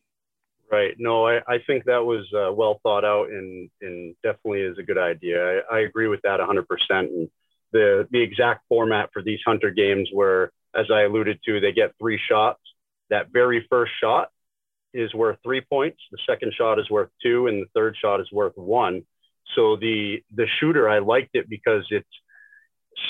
[0.72, 0.96] Right.
[0.98, 4.84] No, I, I think that was uh, well thought out and, and definitely is a
[4.84, 5.62] good idea.
[5.70, 6.66] I, I agree with that 100%.
[6.90, 7.30] And
[7.72, 11.94] the, the exact format for these hunter games where, as I alluded to, they get
[12.00, 12.60] three shots.
[13.10, 14.30] That very first shot
[14.94, 15.98] is worth three points.
[16.12, 19.04] The second shot is worth two, and the third shot is worth one.
[19.56, 22.08] So the the shooter, I liked it because it's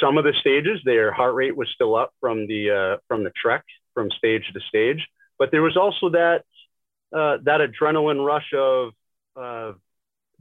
[0.01, 3.31] some of the stages their heart rate was still up from the uh, from the
[3.41, 5.07] trek from stage to stage,
[5.39, 6.43] but there was also that
[7.15, 8.89] uh, that adrenaline rush of
[9.37, 9.73] uh,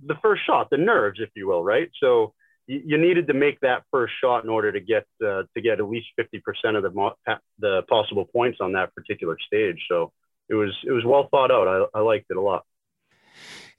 [0.04, 1.90] the first shot, the nerves, if you will, right?
[2.00, 2.34] So
[2.66, 5.80] you, you needed to make that first shot in order to get uh, to get
[5.80, 7.16] at least fifty percent of the mo-
[7.58, 9.78] the possible points on that particular stage.
[9.88, 10.12] So
[10.48, 11.88] it was it was well thought out.
[11.94, 12.64] I, I liked it a lot.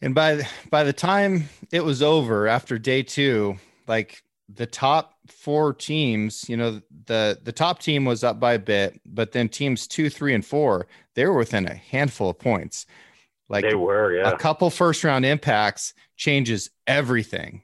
[0.01, 4.21] And by by the time it was over after day two, like
[4.53, 8.99] the top four teams, you know, the the top team was up by a bit,
[9.05, 12.85] but then teams two, three, and four, they were within a handful of points.
[13.47, 14.31] Like they were, yeah.
[14.31, 17.63] A couple first round impacts changes everything.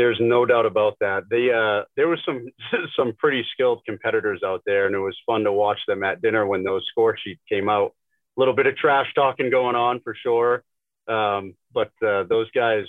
[0.00, 1.24] There's no doubt about that.
[1.28, 2.46] They uh, there was some
[2.96, 6.46] some pretty skilled competitors out there, and it was fun to watch them at dinner
[6.46, 7.92] when those score sheets came out
[8.34, 10.64] A little bit of trash talking going on for sure.
[11.06, 12.84] Um, but uh, those guys,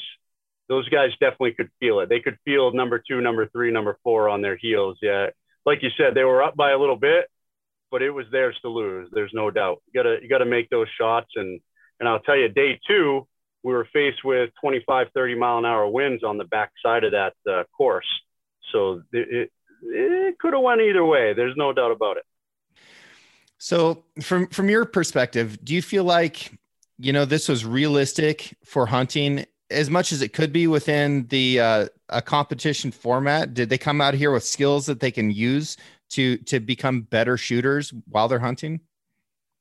[0.69, 2.08] those guys definitely could feel it.
[2.08, 4.97] They could feel number two, number three, number four on their heels.
[5.02, 5.32] Yeah,
[5.65, 7.26] like you said, they were up by a little bit,
[7.91, 9.10] but it was theirs to lose.
[9.12, 9.82] There's no doubt.
[9.88, 11.32] You gotta you gotta make those shots.
[11.36, 11.60] And
[12.00, 13.28] and I'll tell you, day two,
[13.63, 17.12] we were faced with 25, 30 mile an hour winds on the back side of
[17.12, 18.08] that uh, course.
[18.71, 19.52] So it, it,
[19.84, 21.34] it could have went either way.
[21.34, 22.24] There's no doubt about it.
[23.58, 26.52] So from from your perspective, do you feel like
[26.97, 31.60] you know this was realistic for hunting as much as it could be within the
[31.60, 33.54] uh, a competition format?
[33.54, 35.78] Did they come out here with skills that they can use
[36.12, 38.80] to to become better shooters while they're hunting?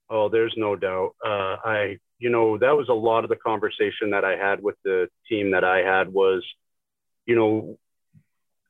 [0.08, 1.14] Oh, there's no doubt.
[1.24, 4.76] Uh, I you know that was a lot of the conversation that I had with
[4.84, 6.44] the team that I had was,
[7.26, 7.78] you know,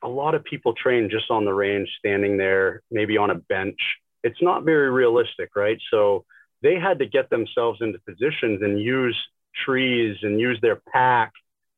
[0.03, 3.79] a lot of people train just on the range, standing there, maybe on a bench
[4.23, 5.79] it's not very realistic, right?
[5.91, 6.25] So
[6.63, 9.17] they had to get themselves into positions and use
[9.65, 11.33] trees and use their pack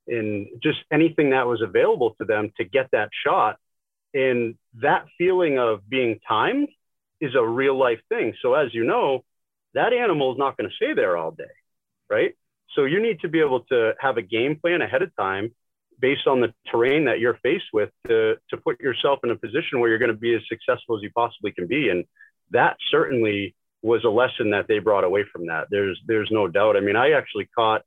[0.08, 3.58] and just anything that was available to them to get that shot.
[4.12, 6.68] And that feeling of being timed
[7.20, 8.34] is a real life thing.
[8.42, 9.24] So as you know,
[9.74, 11.44] that animal is not going to stay there all day,
[12.12, 12.34] right?
[12.74, 15.54] So you need to be able to have a game plan ahead of time
[15.98, 19.78] based on the terrain that you're faced with to, to put yourself in a position
[19.78, 21.88] where you're going to be as successful as you possibly can be.
[21.88, 22.04] And
[22.50, 25.68] that certainly was a lesson that they brought away from that.
[25.70, 26.76] There's, there's no doubt.
[26.76, 27.82] I mean, I actually caught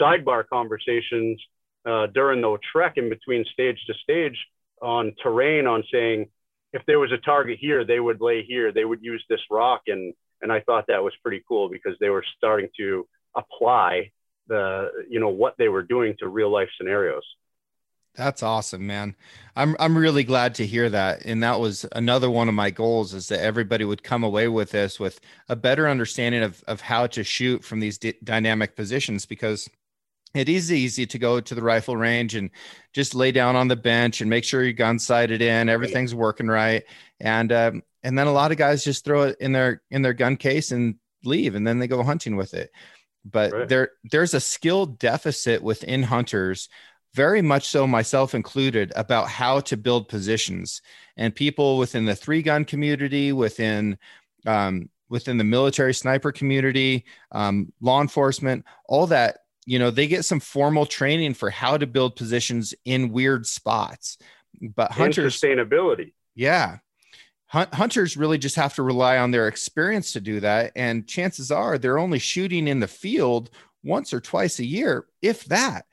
[0.00, 1.40] sidebar conversations
[1.88, 4.36] uh, during the trek in between stage to stage
[4.82, 6.26] on terrain on saying,
[6.72, 9.82] if there was a target here, they would lay here, they would use this rock.
[9.86, 10.12] And,
[10.42, 13.06] and I thought that was pretty cool because they were starting to
[13.36, 14.10] apply
[14.48, 17.24] the, you know, what they were doing to real life scenarios.
[18.16, 19.14] That's awesome, man.
[19.56, 21.26] I'm I'm really glad to hear that.
[21.26, 24.70] And that was another one of my goals is that everybody would come away with
[24.70, 25.20] this with
[25.50, 29.68] a better understanding of of how to shoot from these d- dynamic positions because
[30.34, 32.50] it is easy to go to the rifle range and
[32.92, 36.48] just lay down on the bench and make sure your gun sighted in, everything's working
[36.48, 36.84] right,
[37.20, 40.14] and um, and then a lot of guys just throw it in their in their
[40.14, 42.70] gun case and leave, and then they go hunting with it.
[43.30, 43.68] But right.
[43.68, 46.68] there there's a skill deficit within hunters
[47.14, 50.82] very much so myself included about how to build positions.
[51.16, 53.98] And people within the three gun community within
[54.46, 60.24] um, within the military sniper community um, law enforcement all that you know they get
[60.24, 64.18] some formal training for how to build positions in weird spots.
[64.60, 66.12] But hunters sustainability.
[66.34, 66.78] Yeah
[67.72, 71.78] hunters really just have to rely on their experience to do that and chances are
[71.78, 73.50] they're only shooting in the field
[73.82, 75.86] once or twice a year if that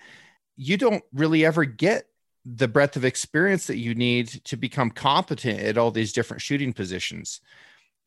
[0.55, 2.05] you don't really ever get
[2.45, 6.73] the breadth of experience that you need to become competent at all these different shooting
[6.73, 7.41] positions.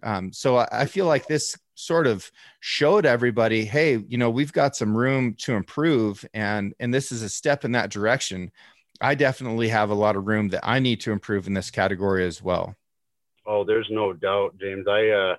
[0.03, 4.53] Um, so I, I feel like this sort of showed everybody, hey, you know, we've
[4.53, 8.53] got some room to improve, and and this is a step in that direction.
[9.01, 12.27] I definitely have a lot of room that I need to improve in this category
[12.27, 12.75] as well.
[13.46, 14.87] Oh, there's no doubt, James.
[14.88, 15.37] I, uh,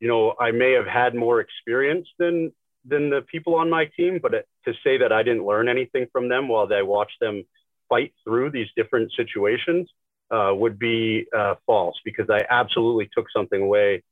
[0.00, 2.52] you know, I may have had more experience than
[2.86, 6.28] than the people on my team, but to say that I didn't learn anything from
[6.28, 7.44] them while I watched them
[7.88, 9.88] fight through these different situations
[10.30, 14.02] uh, would be uh, false because I absolutely took something away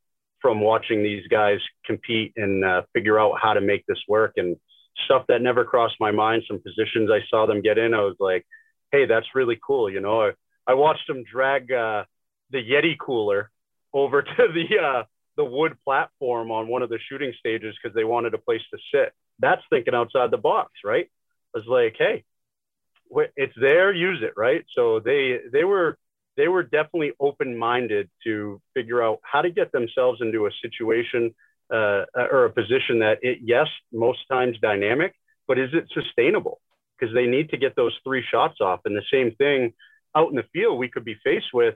[0.41, 4.57] from watching these guys compete and uh, figure out how to make this work and
[5.05, 6.43] stuff that never crossed my mind.
[6.49, 8.47] Some positions I saw them get in, I was like,
[8.91, 9.91] hey, that's really cool.
[9.91, 10.31] You know, I,
[10.67, 12.05] I watched them drag uh,
[12.53, 13.51] the Yeti cooler
[13.93, 15.03] over to the uh,
[15.37, 18.79] the wood platform on one of the shooting stages because they wanted a place to
[18.95, 19.13] sit.
[19.39, 21.11] That's thinking outside the box, right?
[21.55, 22.25] I was like, hey,
[23.37, 24.65] it's there, use it, right?
[24.75, 25.99] So they they were
[26.37, 31.35] they were definitely open minded to figure out how to get themselves into a situation
[31.73, 35.15] uh, or a position that it yes most times dynamic,
[35.47, 36.61] but is it sustainable?
[36.99, 38.81] Because they need to get those three shots off.
[38.85, 39.73] And the same thing
[40.15, 41.75] out in the field, we could be faced with.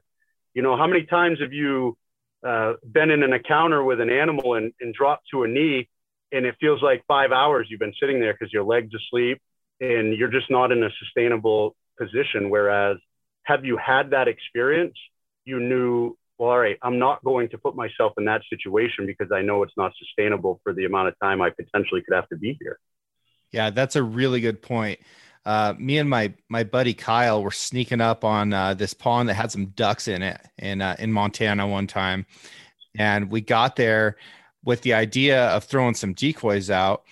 [0.56, 1.98] You know, how many times have you
[2.42, 5.86] uh, been in an encounter with an animal and, and dropped to a knee
[6.32, 9.38] and it feels like five hours you've been sitting there because your legs asleep
[9.80, 12.48] and you're just not in a sustainable position?
[12.48, 12.96] Whereas
[13.42, 14.96] have you had that experience?
[15.44, 19.32] You knew well all right i'm not going to put myself in that situation because
[19.32, 22.36] i know it's not sustainable for the amount of time i potentially could have to
[22.36, 22.78] be here.
[23.52, 25.00] Yeah that's a really good point
[25.46, 29.34] uh, me and my my buddy Kyle were sneaking up on uh, this pond that
[29.34, 32.26] had some ducks in it in uh, in Montana one time,
[32.98, 34.16] and we got there
[34.64, 37.04] with the idea of throwing some decoys out.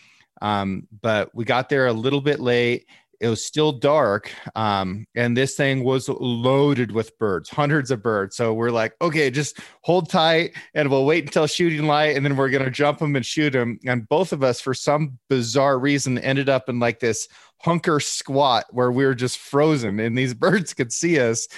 [0.42, 2.86] Um, but we got there a little bit late.
[3.20, 4.30] It was still dark.
[4.56, 8.36] Um, and this thing was loaded with birds hundreds of birds.
[8.36, 12.36] So we're like okay just hold tight and we'll wait until shooting light and then
[12.36, 16.18] we're to jump them and shoot them and both of us for some bizarre reason
[16.18, 17.28] ended up in like this
[17.64, 21.48] hunker squat where we were just frozen and these birds could see us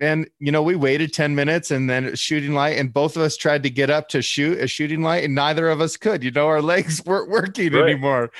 [0.00, 3.36] and you know we waited 10 minutes and then shooting light and both of us
[3.36, 6.30] tried to get up to shoot a shooting light and neither of us could you
[6.30, 7.90] know our legs weren't working right.
[7.90, 8.30] anymore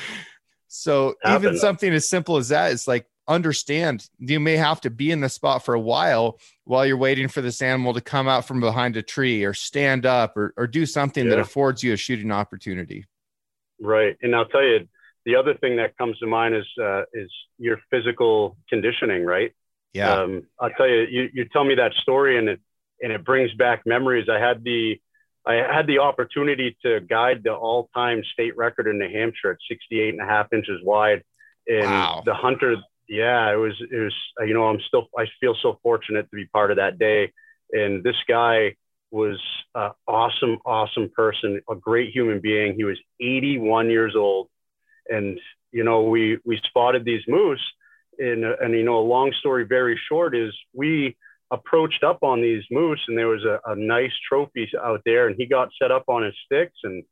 [0.69, 5.11] so even something as simple as that is like understand you may have to be
[5.11, 8.45] in the spot for a while while you're waiting for this animal to come out
[8.45, 11.31] from behind a tree or stand up or, or do something yeah.
[11.31, 13.05] that affords you a shooting opportunity.
[13.81, 14.17] Right.
[14.23, 14.87] And I'll tell you,
[15.31, 19.53] the other thing that comes to mind is, uh, is your physical conditioning, right?
[19.93, 20.12] Yeah.
[20.12, 22.61] Um, I'll tell you, you, you tell me that story and it,
[23.01, 24.28] and it brings back memories.
[24.28, 25.01] I had the,
[25.47, 30.14] I had the opportunity to guide the all-time state record in New Hampshire at 68
[30.14, 31.22] and a half inches wide.
[31.66, 32.22] And wow.
[32.26, 32.76] the hunter,
[33.09, 34.14] yeah, it was, it was,
[34.47, 37.33] you know, I'm still, I feel so fortunate to be part of that day.
[37.72, 38.74] And this guy
[39.11, 39.41] was
[39.74, 42.74] an awesome, awesome person, a great human being.
[42.76, 44.49] He was 81 years old.
[45.09, 45.38] And,
[45.72, 47.64] you know, we, we spotted these moose
[48.18, 51.16] and, and, you know, a long story very short is we,
[51.53, 55.34] approached up on these moose and there was a, a nice trophy out there and
[55.36, 57.03] he got set up on his sticks and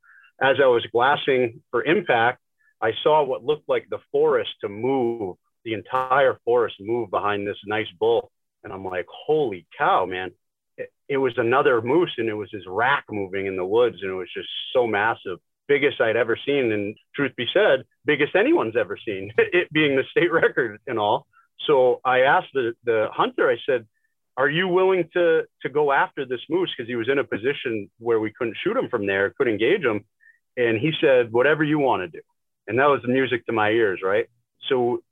[0.41, 2.41] as I was glassing for impact,
[2.81, 7.57] I saw what looked like the forest to move, the entire forest move behind this
[7.67, 8.31] nice bull.
[8.63, 10.31] And I'm like, holy cow, man.
[10.77, 14.11] It, it was another moose and it was his rack moving in the woods and
[14.13, 15.39] it was just so massive.
[15.69, 16.73] Biggest I'd ever seen.
[16.73, 21.27] And truth be said, biggest anyone's ever seen, it being the state record and all.
[21.67, 23.87] So I asked the, the hunter, I said,
[24.39, 27.91] are you willing to to go after this moose because he was in a position
[27.99, 30.05] where we couldn't shoot him from there couldn't engage him
[30.57, 32.25] and he said whatever you want to do
[32.69, 34.27] and that was the music to my ears right
[34.69, 35.03] so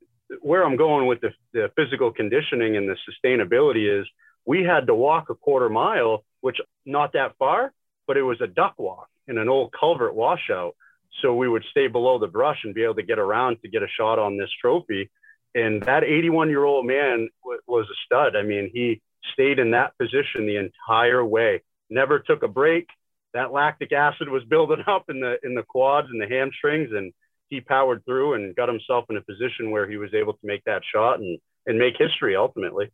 [0.40, 4.06] where i'm going with the, the physical conditioning and the sustainability is
[4.46, 7.72] we had to walk a quarter mile which not that far
[8.06, 10.74] but it was a duck walk in an old culvert washout
[11.22, 13.82] so we would stay below the brush and be able to get around to get
[13.82, 15.10] a shot on this trophy
[15.54, 19.00] and that 81 year old man w- was a stud i mean he
[19.32, 22.88] stayed in that position the entire way, never took a break.
[23.34, 27.12] That lactic acid was building up in the in the quads and the hamstrings, and
[27.48, 30.64] he powered through and got himself in a position where he was able to make
[30.64, 32.90] that shot and and make history ultimately.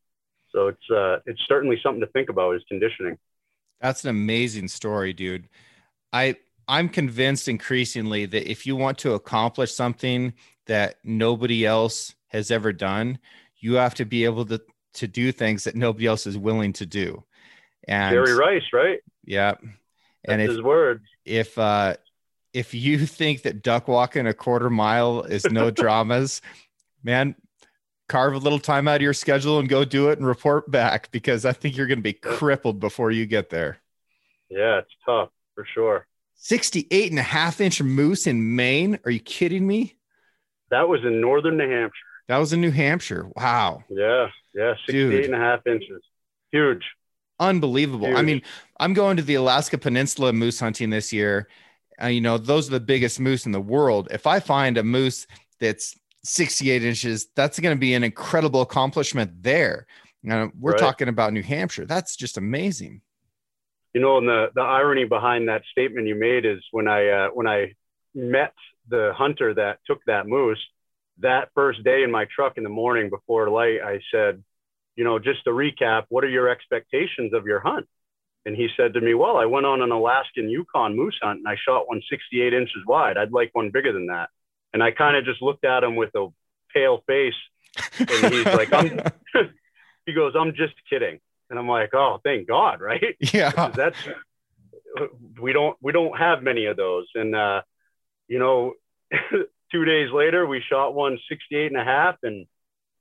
[0.51, 3.19] So it's uh, it's certainly something to think about is conditioning.
[3.81, 5.49] That's an amazing story, dude.
[6.13, 6.37] I
[6.69, 10.35] I'm convinced increasingly that if you want to accomplish something
[10.67, 13.19] that nobody else has ever done,
[13.59, 14.61] you have to be able to
[14.95, 17.25] to do things that nobody else is willing to do.
[17.89, 19.01] And Jerry Rice, right?
[19.25, 19.55] Yeah.
[20.25, 21.05] And That's if, his words.
[21.25, 21.97] If uh
[22.53, 26.43] if you think that duck walking a quarter mile is no dramas,
[27.03, 27.35] man,
[28.09, 31.11] carve a little time out of your schedule and go do it and report back
[31.11, 33.79] because I think you're going to be crippled before you get there.
[34.51, 36.07] Yeah, it's tough for sure.
[36.37, 38.99] 68 and a half inch moose in Maine.
[39.05, 39.97] Are you kidding me?
[40.71, 41.99] That was in northern New Hampshire.
[42.29, 43.29] That was in New Hampshire.
[43.37, 43.85] Wow.
[43.89, 44.29] Yeah.
[44.55, 45.25] Yeah, 68 Dude.
[45.27, 46.03] and a half inches.
[46.51, 46.83] Huge.
[47.39, 48.09] Unbelievable.
[48.09, 48.19] Huge.
[48.19, 48.43] I mean,
[48.79, 51.49] I'm going to the Alaska Peninsula moose hunting this year.
[52.03, 54.09] Uh, you know, those are the biggest moose in the world.
[54.11, 55.27] If I find a moose
[55.61, 59.87] that's 68 inches, that's going to be an incredible accomplishment there.
[60.23, 60.81] Now, we're right.
[60.81, 61.85] talking about New Hampshire.
[61.85, 63.01] That's just amazing.
[63.95, 67.29] You know, and the, the irony behind that statement you made is when I uh,
[67.29, 67.75] when I
[68.15, 68.55] met
[68.89, 70.63] the hunter that took that moose,
[71.19, 74.43] that first day in my truck in the morning before light, I said,
[74.97, 77.87] you know, just to recap, what are your expectations of your hunt?
[78.45, 81.49] And he said to me, well, I went on an Alaskan Yukon moose hunt and
[81.49, 83.17] I shot one 68 inches wide.
[83.17, 84.31] I'd like one bigger than that.
[84.73, 86.29] And I kind of just looked at him with a
[86.75, 87.35] pale face.
[87.99, 88.71] And he's like,
[90.07, 91.21] he goes, I'm just kidding.
[91.53, 93.15] And I'm like, oh, thank God, right?
[93.21, 93.71] Yeah.
[93.77, 93.99] That's,
[95.41, 97.07] we don't, we don't have many of those.
[97.15, 97.61] And, uh,
[98.27, 98.73] you know,
[99.71, 102.17] two days later, we shot one 68 and a half.
[102.23, 102.47] And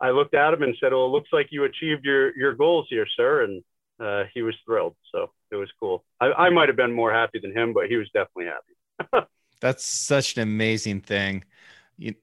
[0.01, 2.87] I looked at him and said, well, it looks like you achieved your, your goals
[2.89, 3.43] here, sir.
[3.43, 3.63] And
[4.01, 4.95] uh, he was thrilled.
[5.13, 6.03] So it was cool.
[6.19, 9.27] I, I might have been more happy than him, but he was definitely happy.
[9.61, 11.45] that's such an amazing thing.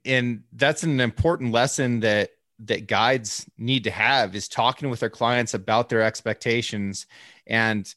[0.05, 5.11] And that's an important lesson that that guides need to have is talking with their
[5.11, 7.07] clients about their expectations.
[7.47, 7.93] And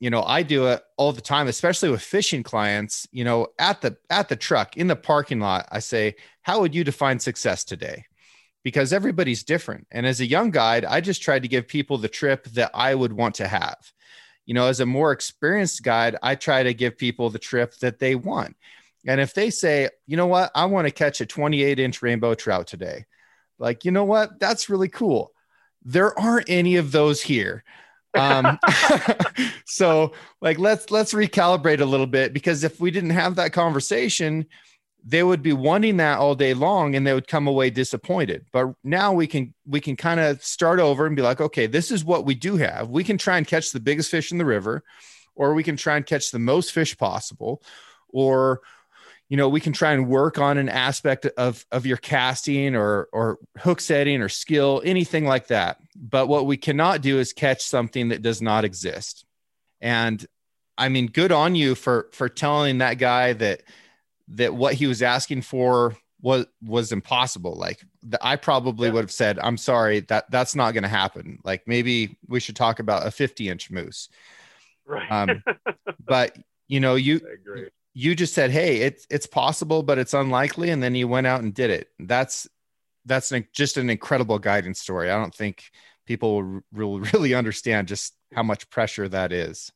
[0.00, 3.80] you know i do it all the time especially with fishing clients you know at
[3.80, 7.64] the at the truck in the parking lot i say how would you define success
[7.64, 8.04] today?
[8.62, 9.86] Because everybody's different.
[9.90, 12.94] And as a young guide i just tried to give people the trip that i
[12.94, 13.78] would want to have.
[14.46, 17.98] You know as a more experienced guide i try to give people the trip that
[17.98, 18.56] they want.
[19.06, 20.50] And if they say you know what?
[20.54, 23.06] I want to catch a 28 inch rainbow trout today
[23.58, 24.38] like you know what?
[24.40, 25.32] That's really cool.
[25.84, 27.64] There aren't any of those here.
[28.14, 28.58] Um,
[29.66, 34.46] so like let's let's recalibrate a little bit because if we didn't have that conversation
[35.06, 38.46] they would be wanting that all day long and they would come away disappointed.
[38.52, 41.90] But now we can we can kind of start over and be like okay this
[41.90, 42.88] is what we do have.
[42.88, 44.82] We can try and catch the biggest fish in the river
[45.34, 47.62] or we can try and catch the most fish possible
[48.08, 48.62] or
[49.28, 53.08] you know we can try and work on an aspect of of your casting or
[53.12, 55.78] or hook setting or skill anything like that.
[55.96, 59.24] But what we cannot do is catch something that does not exist.
[59.80, 60.24] And
[60.76, 63.62] i mean good on you for for telling that guy that
[64.26, 67.54] that what he was asking for was was impossible.
[67.54, 68.94] Like the, i probably yeah.
[68.94, 71.38] would have said i'm sorry that that's not going to happen.
[71.44, 74.08] Like maybe we should talk about a 50 inch moose.
[74.86, 75.10] Right.
[75.10, 75.42] Um,
[76.04, 76.36] but
[76.68, 77.20] you know you
[77.94, 81.42] you just said, "Hey, it's it's possible, but it's unlikely," and then you went out
[81.42, 81.88] and did it.
[81.98, 82.48] That's
[83.06, 85.10] that's an, just an incredible guidance story.
[85.10, 85.70] I don't think
[86.06, 89.72] people will, really understand just how much pressure that is.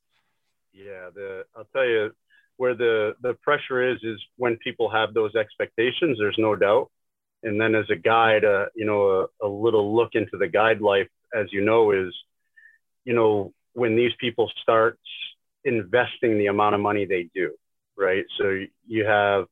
[0.72, 2.10] Yeah, the I'll tell you
[2.56, 6.18] where the the pressure is is when people have those expectations.
[6.18, 6.90] There's no doubt,
[7.44, 10.80] and then as a guide, uh, you know, a, a little look into the guide
[10.80, 12.12] life, as you know, is
[13.04, 14.98] you know, when these people start
[15.64, 17.52] investing the amount of money they do,
[17.98, 18.24] right?
[18.38, 19.46] So you have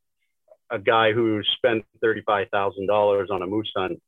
[0.70, 4.00] a guy who spent $35,000 on a moose hunt,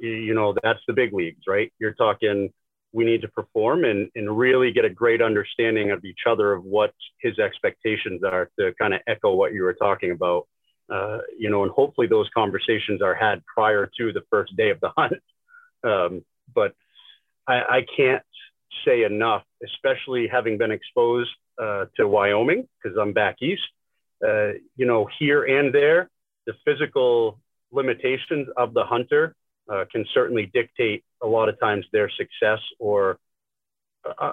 [0.00, 1.72] you know, that's the big leagues, right?
[1.78, 2.52] You're talking,
[2.92, 6.64] we need to perform and, and really get a great understanding of each other of
[6.64, 10.46] what his expectations are to kind of echo what you were talking about.
[10.90, 14.80] Uh, you know, and hopefully those conversations are had prior to the first day of
[14.80, 15.20] the hunt.
[15.84, 16.24] Um,
[16.54, 16.74] but
[17.46, 18.22] I, I, can't
[18.84, 23.62] say enough, especially having been exposed uh, to Wyoming because I'm back east.
[24.24, 26.10] Uh, you know, here and there,
[26.46, 27.38] the physical
[27.70, 29.34] limitations of the hunter
[29.70, 33.18] uh, can certainly dictate a lot of times their success or
[34.20, 34.32] uh,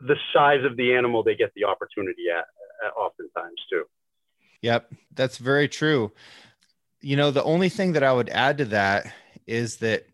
[0.00, 2.46] the size of the animal they get the opportunity at,
[2.84, 3.84] at oftentimes too.
[4.62, 6.12] Yep, that's very true.
[7.00, 9.12] You know, the only thing that I would add to that
[9.46, 10.06] is that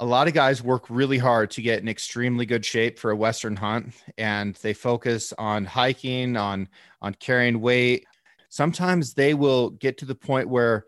[0.00, 3.16] a lot of guys work really hard to get in extremely good shape for a
[3.16, 6.68] western hunt and they focus on hiking on
[7.02, 8.06] on carrying weight.
[8.48, 10.86] Sometimes they will get to the point where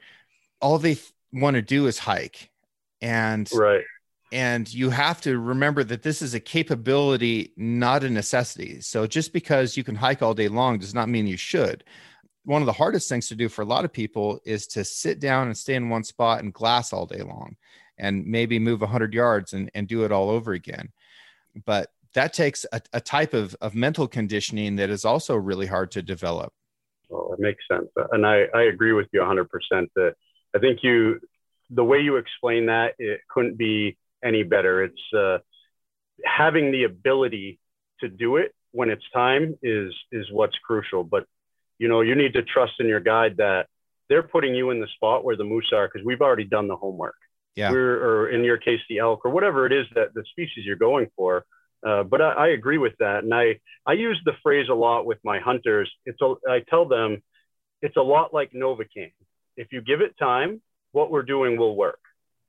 [0.61, 0.97] all they
[1.31, 2.51] want to do is hike
[3.03, 3.85] and right.
[4.33, 8.81] and you have to remember that this is a capability not a necessity.
[8.81, 11.85] So just because you can hike all day long does not mean you should.
[12.45, 15.21] One of the hardest things to do for a lot of people is to sit
[15.21, 17.57] down and stay in one spot and glass all day long
[18.03, 20.91] and maybe move 100 yards and, and do it all over again.
[21.65, 25.93] But that takes a, a type of, of mental conditioning that is also really hard
[25.93, 26.53] to develop.
[27.09, 27.89] Well, it makes sense.
[28.11, 29.47] And I, I agree with you 100%
[29.95, 30.15] that
[30.55, 31.21] I think you,
[31.71, 34.83] the way you explain that, it couldn't be any better.
[34.83, 35.39] It's uh,
[36.25, 37.61] having the ability
[38.01, 41.05] to do it when it's time is, is what's crucial.
[41.05, 41.25] But,
[41.79, 43.69] you know, you need to trust in your guide that
[44.09, 46.77] they're putting you in the spot where the moose are because we've already done the
[46.77, 47.15] homework
[47.55, 47.73] yeah.
[47.73, 51.09] Or in your case, the elk or whatever it is that the species you're going
[51.17, 51.45] for.
[51.87, 53.25] Uh, but I, I, agree with that.
[53.25, 55.91] And I, I use the phrase a lot with my hunters.
[56.07, 57.23] It's a, I tell them
[57.83, 59.13] it's a lot like Novocaine.
[59.57, 61.99] If you give it time, what we're doing will work.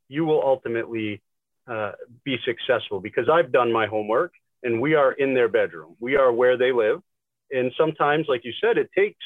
[0.08, 1.22] You will ultimately
[1.68, 1.94] uh,
[2.24, 5.96] be successful because I've done my homework and we are in their bedroom.
[6.00, 7.02] We are where they live.
[7.52, 9.24] And sometimes, like you said, it takes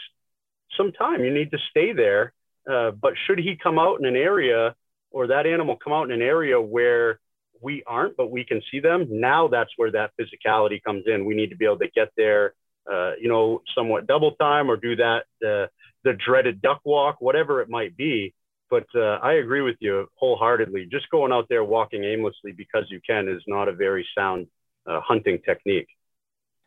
[0.78, 1.23] some time.
[1.23, 2.34] You need to stay there.
[2.69, 4.75] Uh, but should he come out in an area
[5.12, 7.20] or that animal come out in an area where
[7.62, 11.26] we aren't, but we can see them, now that's where that physicality comes in.
[11.26, 12.53] We need to be able to get there,
[12.91, 15.68] uh, you know, somewhat double time or do that, uh,
[16.03, 18.34] the dreaded duck walk, whatever it might be.
[18.70, 20.88] But uh, I agree with you wholeheartedly.
[20.91, 24.47] Just going out there walking aimlessly because you can is not a very sound
[24.86, 25.88] uh, hunting technique.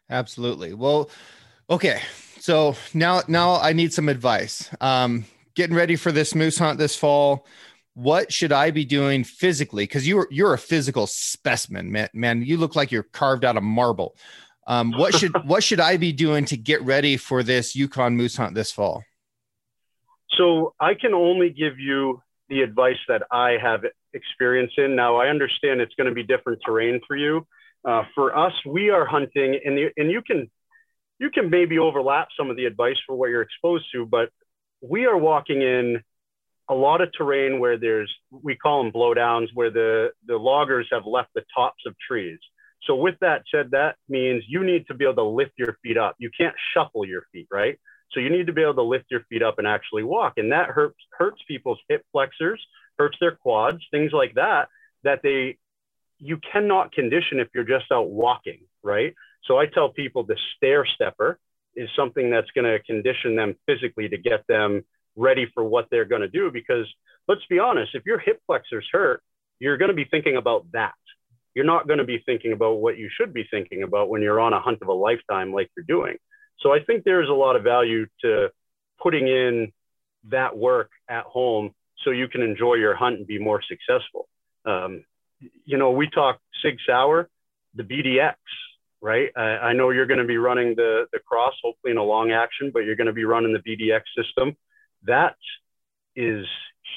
[0.08, 0.72] Absolutely.
[0.74, 1.10] Well,
[1.68, 2.00] okay.
[2.38, 4.70] So now, now I need some advice.
[4.80, 7.46] Um, getting ready for this moose hunt this fall
[7.94, 9.84] what should I be doing physically?
[9.84, 12.08] Because you're you're a physical specimen, man.
[12.14, 14.16] Man, you look like you're carved out of marble.
[14.66, 18.36] Um, what should what should I be doing to get ready for this Yukon moose
[18.36, 19.02] hunt this fall?
[20.38, 24.96] So I can only give you the advice that I have experience in.
[24.96, 27.46] Now I understand it's going to be different terrain for you.
[27.84, 30.50] Uh, for us, we are hunting, and the, and you can
[31.18, 34.30] you can maybe overlap some of the advice for what you're exposed to, but
[34.80, 36.02] we are walking in
[36.70, 41.04] a lot of terrain where there's we call them blowdowns where the the loggers have
[41.04, 42.38] left the tops of trees.
[42.84, 45.98] So with that said that means you need to be able to lift your feet
[45.98, 46.14] up.
[46.18, 47.78] You can't shuffle your feet right?
[48.12, 50.34] So you need to be able to lift your feet up and actually walk.
[50.36, 52.64] And that hurts hurts people's hip flexors
[52.98, 54.68] hurts their quads things like that
[55.02, 55.58] that they
[56.18, 59.14] you cannot condition if you're just out walking right?
[59.44, 61.38] So i tell people the stair stepper
[61.74, 64.84] is something that's going to condition them physically to get them
[65.20, 66.50] ready for what they're going to do.
[66.50, 66.86] Because
[67.28, 69.22] let's be honest, if your hip flexors hurt,
[69.58, 70.94] you're going to be thinking about that.
[71.54, 74.40] You're not going to be thinking about what you should be thinking about when you're
[74.40, 76.16] on a hunt of a lifetime like you're doing.
[76.60, 78.50] So I think there's a lot of value to
[79.02, 79.72] putting in
[80.28, 81.72] that work at home
[82.04, 84.28] so you can enjoy your hunt and be more successful.
[84.64, 85.04] Um,
[85.64, 87.28] you know, we talk Sig Sauer,
[87.74, 88.34] the BDX,
[89.00, 89.30] right?
[89.36, 92.30] I, I know you're going to be running the, the cross, hopefully in a long
[92.30, 94.56] action, but you're going to be running the BDX system
[95.04, 95.36] that
[96.16, 96.46] is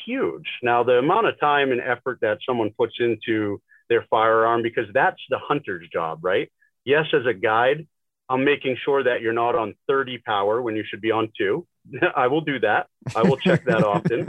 [0.06, 0.48] huge.
[0.62, 5.22] Now, the amount of time and effort that someone puts into their firearm, because that's
[5.30, 6.52] the hunter's job, right?
[6.86, 7.88] Yes, as a guide,
[8.30, 11.68] I'm making sure that you're not on 30 power when you should be on two.
[12.16, 12.88] I will do that.
[13.16, 14.28] I will check that often.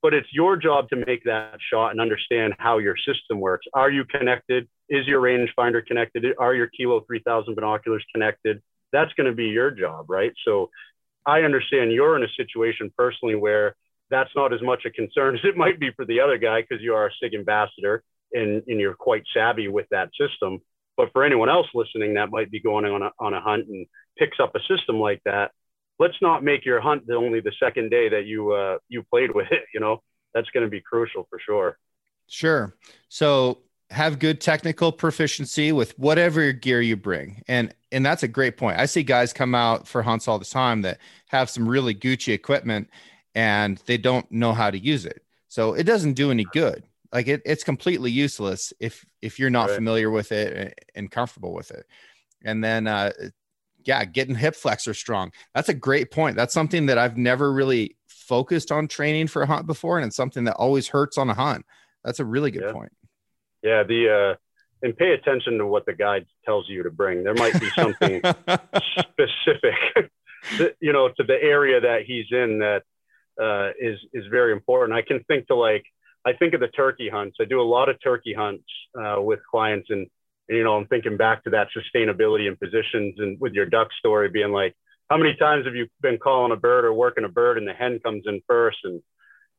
[0.00, 3.66] But it's your job to make that shot and understand how your system works.
[3.74, 4.68] Are you connected?
[4.88, 6.24] Is your rangefinder connected?
[6.38, 8.62] Are your Kilo 3000 binoculars connected?
[8.92, 10.32] That's going to be your job, right?
[10.44, 10.70] So
[11.28, 13.76] I understand you're in a situation personally where
[14.10, 16.82] that's not as much a concern as it might be for the other guy because
[16.82, 18.02] you are a SIG ambassador
[18.32, 20.58] and, and you're quite savvy with that system.
[20.96, 23.86] But for anyone else listening that might be going on a, on a hunt and
[24.18, 25.52] picks up a system like that,
[25.98, 29.30] let's not make your hunt the only the second day that you uh, you played
[29.34, 29.64] with it.
[29.72, 30.02] You know,
[30.34, 31.78] that's going to be crucial for sure.
[32.26, 32.74] Sure.
[33.08, 33.58] So
[33.90, 37.42] have good technical proficiency with whatever gear you bring.
[37.48, 38.78] And and that's a great point.
[38.78, 42.34] I see guys come out for hunts all the time that have some really Gucci
[42.34, 42.90] equipment
[43.34, 45.22] and they don't know how to use it.
[45.48, 46.84] So it doesn't do any good.
[47.12, 49.76] Like it, it's completely useless if if you're not right.
[49.76, 51.86] familiar with it and comfortable with it.
[52.44, 53.12] And then uh
[53.84, 55.32] yeah, getting hip flexor strong.
[55.54, 56.36] That's a great point.
[56.36, 60.16] That's something that I've never really focused on training for a hunt before and it's
[60.16, 61.64] something that always hurts on a hunt.
[62.04, 62.72] That's a really good yeah.
[62.72, 62.92] point.
[63.62, 64.36] Yeah, the uh,
[64.82, 67.24] and pay attention to what the guide tells you to bring.
[67.24, 68.20] There might be something
[68.98, 70.12] specific,
[70.80, 72.82] you know, to the area that he's in that
[73.40, 74.96] uh, is is very important.
[74.96, 75.84] I can think to like
[76.24, 77.38] I think of the turkey hunts.
[77.40, 78.64] I do a lot of turkey hunts
[78.98, 80.06] uh, with clients, and,
[80.48, 83.88] and you know, I'm thinking back to that sustainability and positions, and with your duck
[83.98, 84.74] story being like,
[85.08, 87.72] how many times have you been calling a bird or working a bird, and the
[87.72, 89.00] hen comes in first, and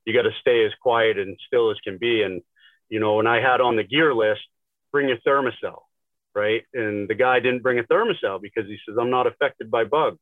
[0.06, 2.42] you got to stay as quiet and still as can be, and
[2.90, 4.42] you know, and I had on the gear list,
[4.92, 5.82] bring your Thermacell,
[6.36, 6.64] right?
[6.74, 10.20] And the guy didn't bring a Thermacell because he says, I'm not affected by bugs.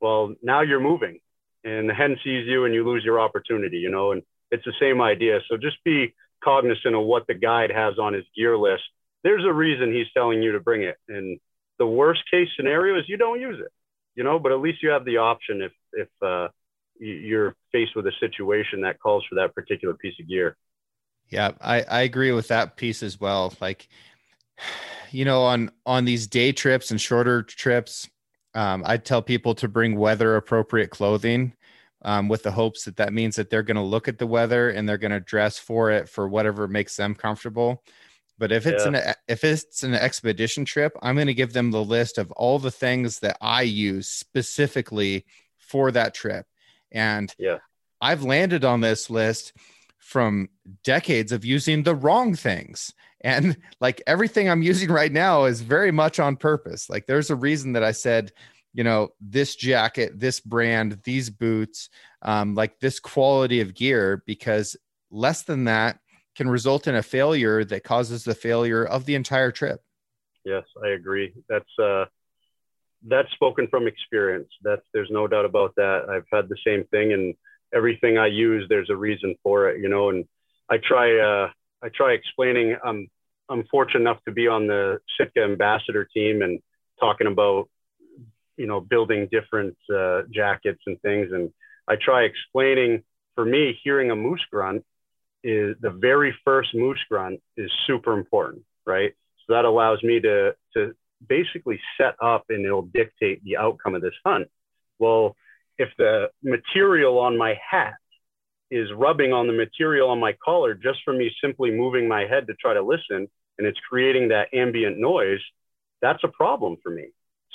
[0.00, 1.18] Well, now you're moving
[1.64, 4.72] and the hen sees you and you lose your opportunity, you know, and it's the
[4.80, 5.40] same idea.
[5.48, 8.82] So just be cognizant of what the guide has on his gear list.
[9.22, 10.96] There's a reason he's telling you to bring it.
[11.08, 11.38] And
[11.78, 13.72] the worst case scenario is you don't use it,
[14.14, 16.48] you know, but at least you have the option if, if, uh,
[17.02, 20.56] you're faced with a situation that calls for that particular piece of gear.
[21.30, 23.54] Yeah, I, I agree with that piece as well.
[23.60, 23.88] Like,
[25.10, 28.08] you know, on on these day trips and shorter trips,
[28.54, 31.54] um, I tell people to bring weather appropriate clothing,
[32.02, 34.70] um, with the hopes that that means that they're going to look at the weather
[34.70, 37.82] and they're going to dress for it for whatever makes them comfortable.
[38.38, 38.96] But if it's yeah.
[38.96, 42.58] an if it's an expedition trip, I'm going to give them the list of all
[42.58, 45.26] the things that I use specifically
[45.58, 46.46] for that trip.
[46.90, 47.58] And yeah,
[48.00, 49.52] I've landed on this list
[50.10, 50.48] from
[50.82, 52.92] decades of using the wrong things.
[53.20, 56.90] And like everything I'm using right now is very much on purpose.
[56.90, 58.32] Like there's a reason that I said,
[58.74, 61.90] you know, this jacket, this brand, these boots,
[62.22, 64.76] um, like this quality of gear, because
[65.12, 66.00] less than that
[66.34, 69.80] can result in a failure that causes the failure of the entire trip.
[70.44, 71.34] Yes, I agree.
[71.48, 72.06] That's uh
[73.06, 74.48] that's spoken from experience.
[74.62, 76.06] That's there's no doubt about that.
[76.10, 77.34] I've had the same thing and
[77.72, 80.10] everything I use, there's a reason for it, you know.
[80.10, 80.24] And
[80.68, 81.50] I try, uh,
[81.82, 82.76] I try explaining.
[82.84, 83.08] I'm,
[83.48, 86.60] I'm fortunate enough to be on the Sitka ambassador team and
[86.98, 87.68] talking about,
[88.56, 91.32] you know, building different uh, jackets and things.
[91.32, 91.50] And
[91.88, 93.02] I try explaining.
[93.36, 94.84] For me, hearing a moose grunt
[95.42, 99.12] is the very first moose grunt is super important, right?
[99.46, 100.94] So that allows me to to
[101.26, 104.48] basically set up and it'll dictate the outcome of this hunt.
[104.98, 105.36] Well,
[105.80, 107.94] if the material on my hat
[108.70, 112.46] is rubbing on the material on my collar just from me simply moving my head
[112.46, 113.26] to try to listen
[113.56, 115.40] and it's creating that ambient noise,
[116.02, 117.08] that's a problem for me.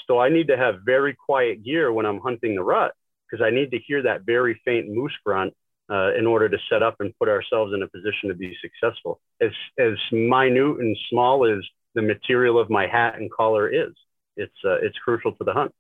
[0.08, 2.94] So I need to have very quiet gear when I'm hunting the rut
[3.30, 5.54] because I need to hear that very faint moose grunt
[5.92, 9.20] uh, in order to set up and put ourselves in a position to be successful.
[9.40, 11.64] As, as minute and small as
[11.94, 13.94] the material of my hat and collar is,
[14.36, 15.72] it's, uh, it's crucial to the hunt.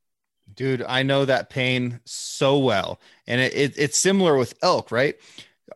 [0.53, 2.99] Dude, I know that pain so well.
[3.27, 5.15] And it, it, it's similar with elk, right?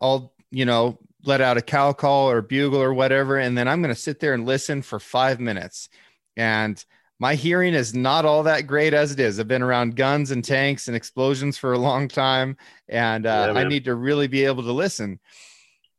[0.01, 3.38] I'll, you know, let out a cow call or bugle or whatever.
[3.38, 5.89] And then I'm going to sit there and listen for five minutes.
[6.38, 6.84] And
[7.20, 9.39] my hearing is not all that great as it is.
[9.39, 12.55] I've been around guns and tanks and explosions for a long time.
[12.88, 15.20] And uh, yeah, I need to really be able to listen.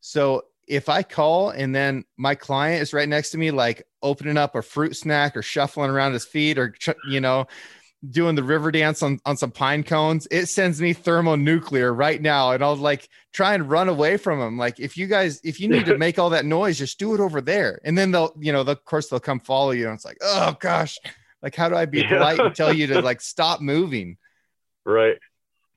[0.00, 4.38] So if I call and then my client is right next to me, like opening
[4.38, 6.74] up a fruit snack or shuffling around his feet or,
[7.06, 7.46] you know,
[8.08, 12.52] doing the river dance on, on some pine cones, it sends me thermonuclear right now.
[12.52, 14.56] And I'll like try and run away from them.
[14.56, 17.20] Like, if you guys, if you need to make all that noise, just do it
[17.20, 17.80] over there.
[17.84, 19.86] And then they'll, you know, of course they'll come follow you.
[19.86, 20.98] And it's like, oh gosh,
[21.42, 24.16] like, how do I be polite and tell you to like stop moving?
[24.84, 25.18] Right.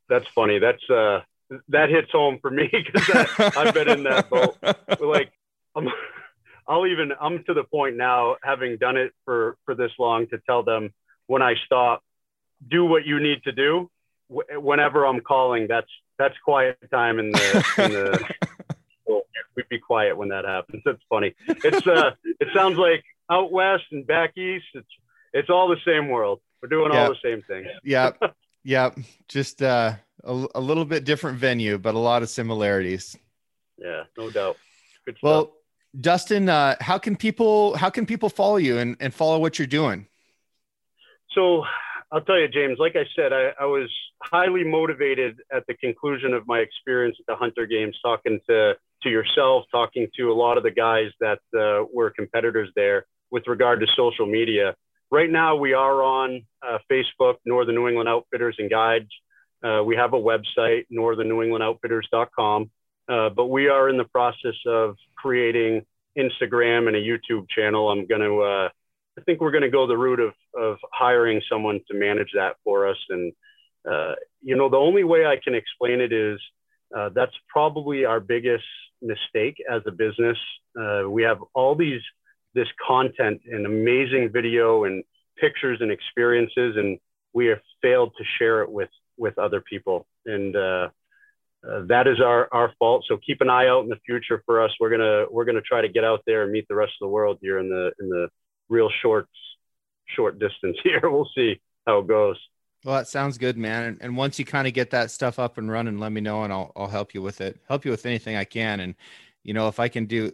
[0.07, 0.59] That's funny.
[0.59, 1.21] That's, uh,
[1.69, 4.57] that hits home for me because I've been in that boat.
[4.61, 5.31] But like,
[5.75, 5.89] I'm,
[6.67, 10.39] I'll even, I'm to the point now, having done it for, for this long to
[10.45, 10.93] tell them
[11.27, 12.01] when I stop,
[12.69, 13.89] do what you need to do
[14.29, 15.67] whenever I'm calling.
[15.67, 17.65] That's that's quiet time in the.
[17.77, 18.33] In the
[19.55, 20.83] we'd be quiet when that happens.
[20.85, 21.33] It's funny.
[21.47, 24.65] It's uh, it sounds like out west and back east.
[24.73, 24.87] It's
[25.33, 26.39] it's all the same world.
[26.61, 27.67] We're doing all the same things.
[27.83, 28.11] yeah,
[28.63, 28.91] yeah.
[29.27, 29.93] Just uh,
[30.23, 33.17] a, a little bit different venue, but a lot of similarities.
[33.77, 34.57] Yeah, no doubt.
[35.05, 35.53] Good well,
[35.99, 39.67] Dustin, uh, how can people how can people follow you and, and follow what you're
[39.67, 40.07] doing?
[41.31, 41.63] So
[42.13, 43.89] I'll tell you, James, like I said, I, I was
[44.21, 49.09] highly motivated at the conclusion of my experience at the Hunter Games, talking to, to
[49.09, 53.79] yourself, talking to a lot of the guys that uh, were competitors there with regard
[53.79, 54.75] to social media.
[55.09, 59.09] Right now, we are on uh, Facebook, Northern New England Outfitters and Guides.
[59.63, 62.69] Uh, we have a website, northernnewenglandoutfitters.com,
[63.09, 65.83] uh, but we are in the process of creating
[66.15, 67.89] Instagram and a YouTube channel.
[67.89, 68.69] I'm going to uh,
[69.17, 72.55] I think we're going to go the route of, of hiring someone to manage that
[72.63, 72.97] for us.
[73.09, 73.33] And,
[73.89, 76.39] uh, you know, the only way I can explain it is
[76.95, 78.63] uh, that's probably our biggest
[79.01, 80.37] mistake as a business.
[80.79, 82.01] Uh, we have all these,
[82.55, 85.03] this content and amazing video and
[85.37, 86.99] pictures and experiences, and
[87.33, 90.07] we have failed to share it with, with other people.
[90.25, 90.89] And, uh,
[91.67, 93.05] uh, that is our, our fault.
[93.07, 94.71] So keep an eye out in the future for us.
[94.81, 97.09] We're gonna we're gonna try to get out there and meet the rest of the
[97.09, 98.27] world here in the in the
[98.73, 99.27] real short
[100.15, 101.01] short distance here.
[101.03, 102.37] We'll see how it goes.
[102.83, 103.83] Well, that sounds good, man.
[103.85, 106.43] And, and once you kind of get that stuff up and running, let me know
[106.43, 107.59] and I'll I'll help you with it.
[107.67, 108.81] Help you with anything I can.
[108.81, 108.95] And
[109.43, 110.31] you know, if I can do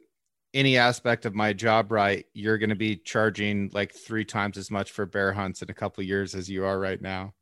[0.54, 4.72] any aspect of my job right, you're going to be charging like three times as
[4.72, 7.34] much for bear hunts in a couple years as you are right now.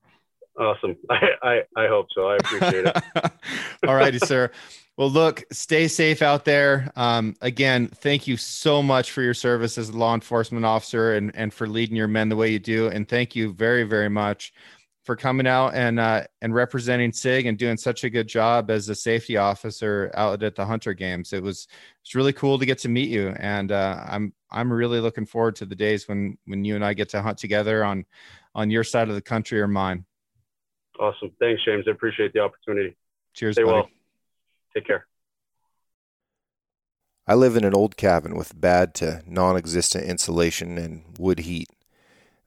[0.59, 0.97] Awesome.
[1.09, 2.27] I, I, I hope so.
[2.27, 2.97] I appreciate it.
[3.87, 4.51] All righty, sir.
[4.97, 6.91] Well, look, stay safe out there.
[6.95, 11.35] Um, again, thank you so much for your service as a law enforcement officer and,
[11.35, 12.87] and for leading your men the way you do.
[12.87, 14.53] And thank you very, very much
[15.07, 18.89] for coming out and uh, and representing SIG and doing such a good job as
[18.89, 21.31] a safety officer out at the Hunter Games.
[21.31, 21.67] It was
[22.01, 25.55] it's really cool to get to meet you, and uh, I'm I'm really looking forward
[25.57, 28.05] to the days when when you and I get to hunt together on
[28.53, 30.05] on your side of the country or mine.
[30.99, 31.85] Awesome, thanks, James.
[31.87, 32.97] I appreciate the opportunity.
[33.33, 33.55] Cheers.
[33.55, 33.73] Stay buddy.
[33.73, 33.89] well.
[34.73, 35.07] Take care.
[37.25, 41.69] I live in an old cabin with bad to non existent insulation and wood heat.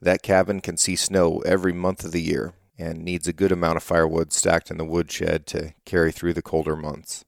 [0.00, 3.76] That cabin can see snow every month of the year and needs a good amount
[3.76, 7.26] of firewood stacked in the woodshed to carry through the colder months.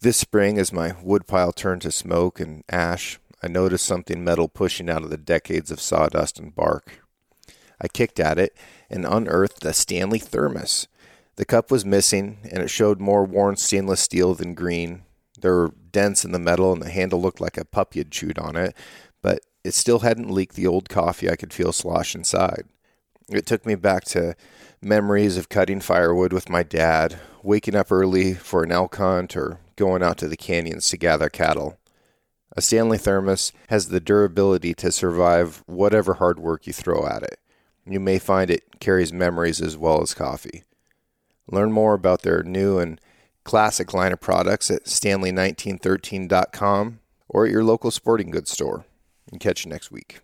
[0.00, 4.88] This spring, as my woodpile turned to smoke and ash, I noticed something metal pushing
[4.88, 7.00] out of the decades of sawdust and bark.
[7.80, 8.56] I kicked at it
[8.88, 10.86] and unearthed a Stanley thermos.
[11.36, 15.02] The cup was missing, and it showed more worn stainless steel than green.
[15.38, 18.38] There were dents in the metal, and the handle looked like a puppy had chewed
[18.38, 18.74] on it,
[19.22, 22.64] but it still hadn't leaked the old coffee I could feel slosh inside.
[23.28, 24.34] It took me back to
[24.80, 29.58] memories of cutting firewood with my dad, waking up early for an elk hunt, or
[29.76, 31.76] going out to the canyons to gather cattle.
[32.56, 37.38] A Stanley thermos has the durability to survive whatever hard work you throw at it.
[37.84, 40.64] You may find it carries memories as well as coffee.
[41.50, 43.00] Learn more about their new and
[43.44, 48.84] classic line of products at stanley1913.com or at your local sporting goods store.
[49.30, 50.20] And catch you next week.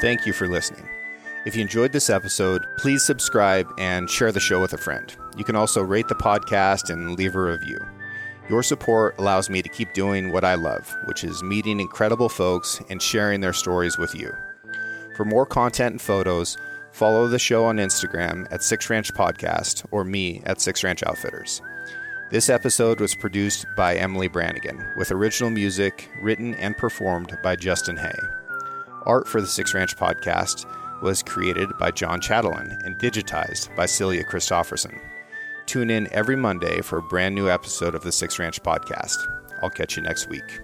[0.00, 0.86] Thank you for listening.
[1.46, 5.14] If you enjoyed this episode, please subscribe and share the show with a friend.
[5.36, 7.78] You can also rate the podcast and leave a review.
[8.50, 12.82] Your support allows me to keep doing what I love, which is meeting incredible folks
[12.90, 14.32] and sharing their stories with you.
[15.14, 16.56] For more content and photos,
[16.90, 21.62] follow the show on Instagram at Six Ranch Podcast or me at Six Ranch Outfitters.
[22.30, 27.96] This episode was produced by Emily Brannigan, with original music written and performed by Justin
[27.96, 28.18] Hay.
[29.06, 30.66] Art for the Six Ranch Podcast
[31.00, 34.98] was created by John Chatelain and digitized by Celia Christofferson.
[35.66, 39.16] Tune in every Monday for a brand new episode of the Six Ranch Podcast.
[39.62, 40.60] I'll catch you next week.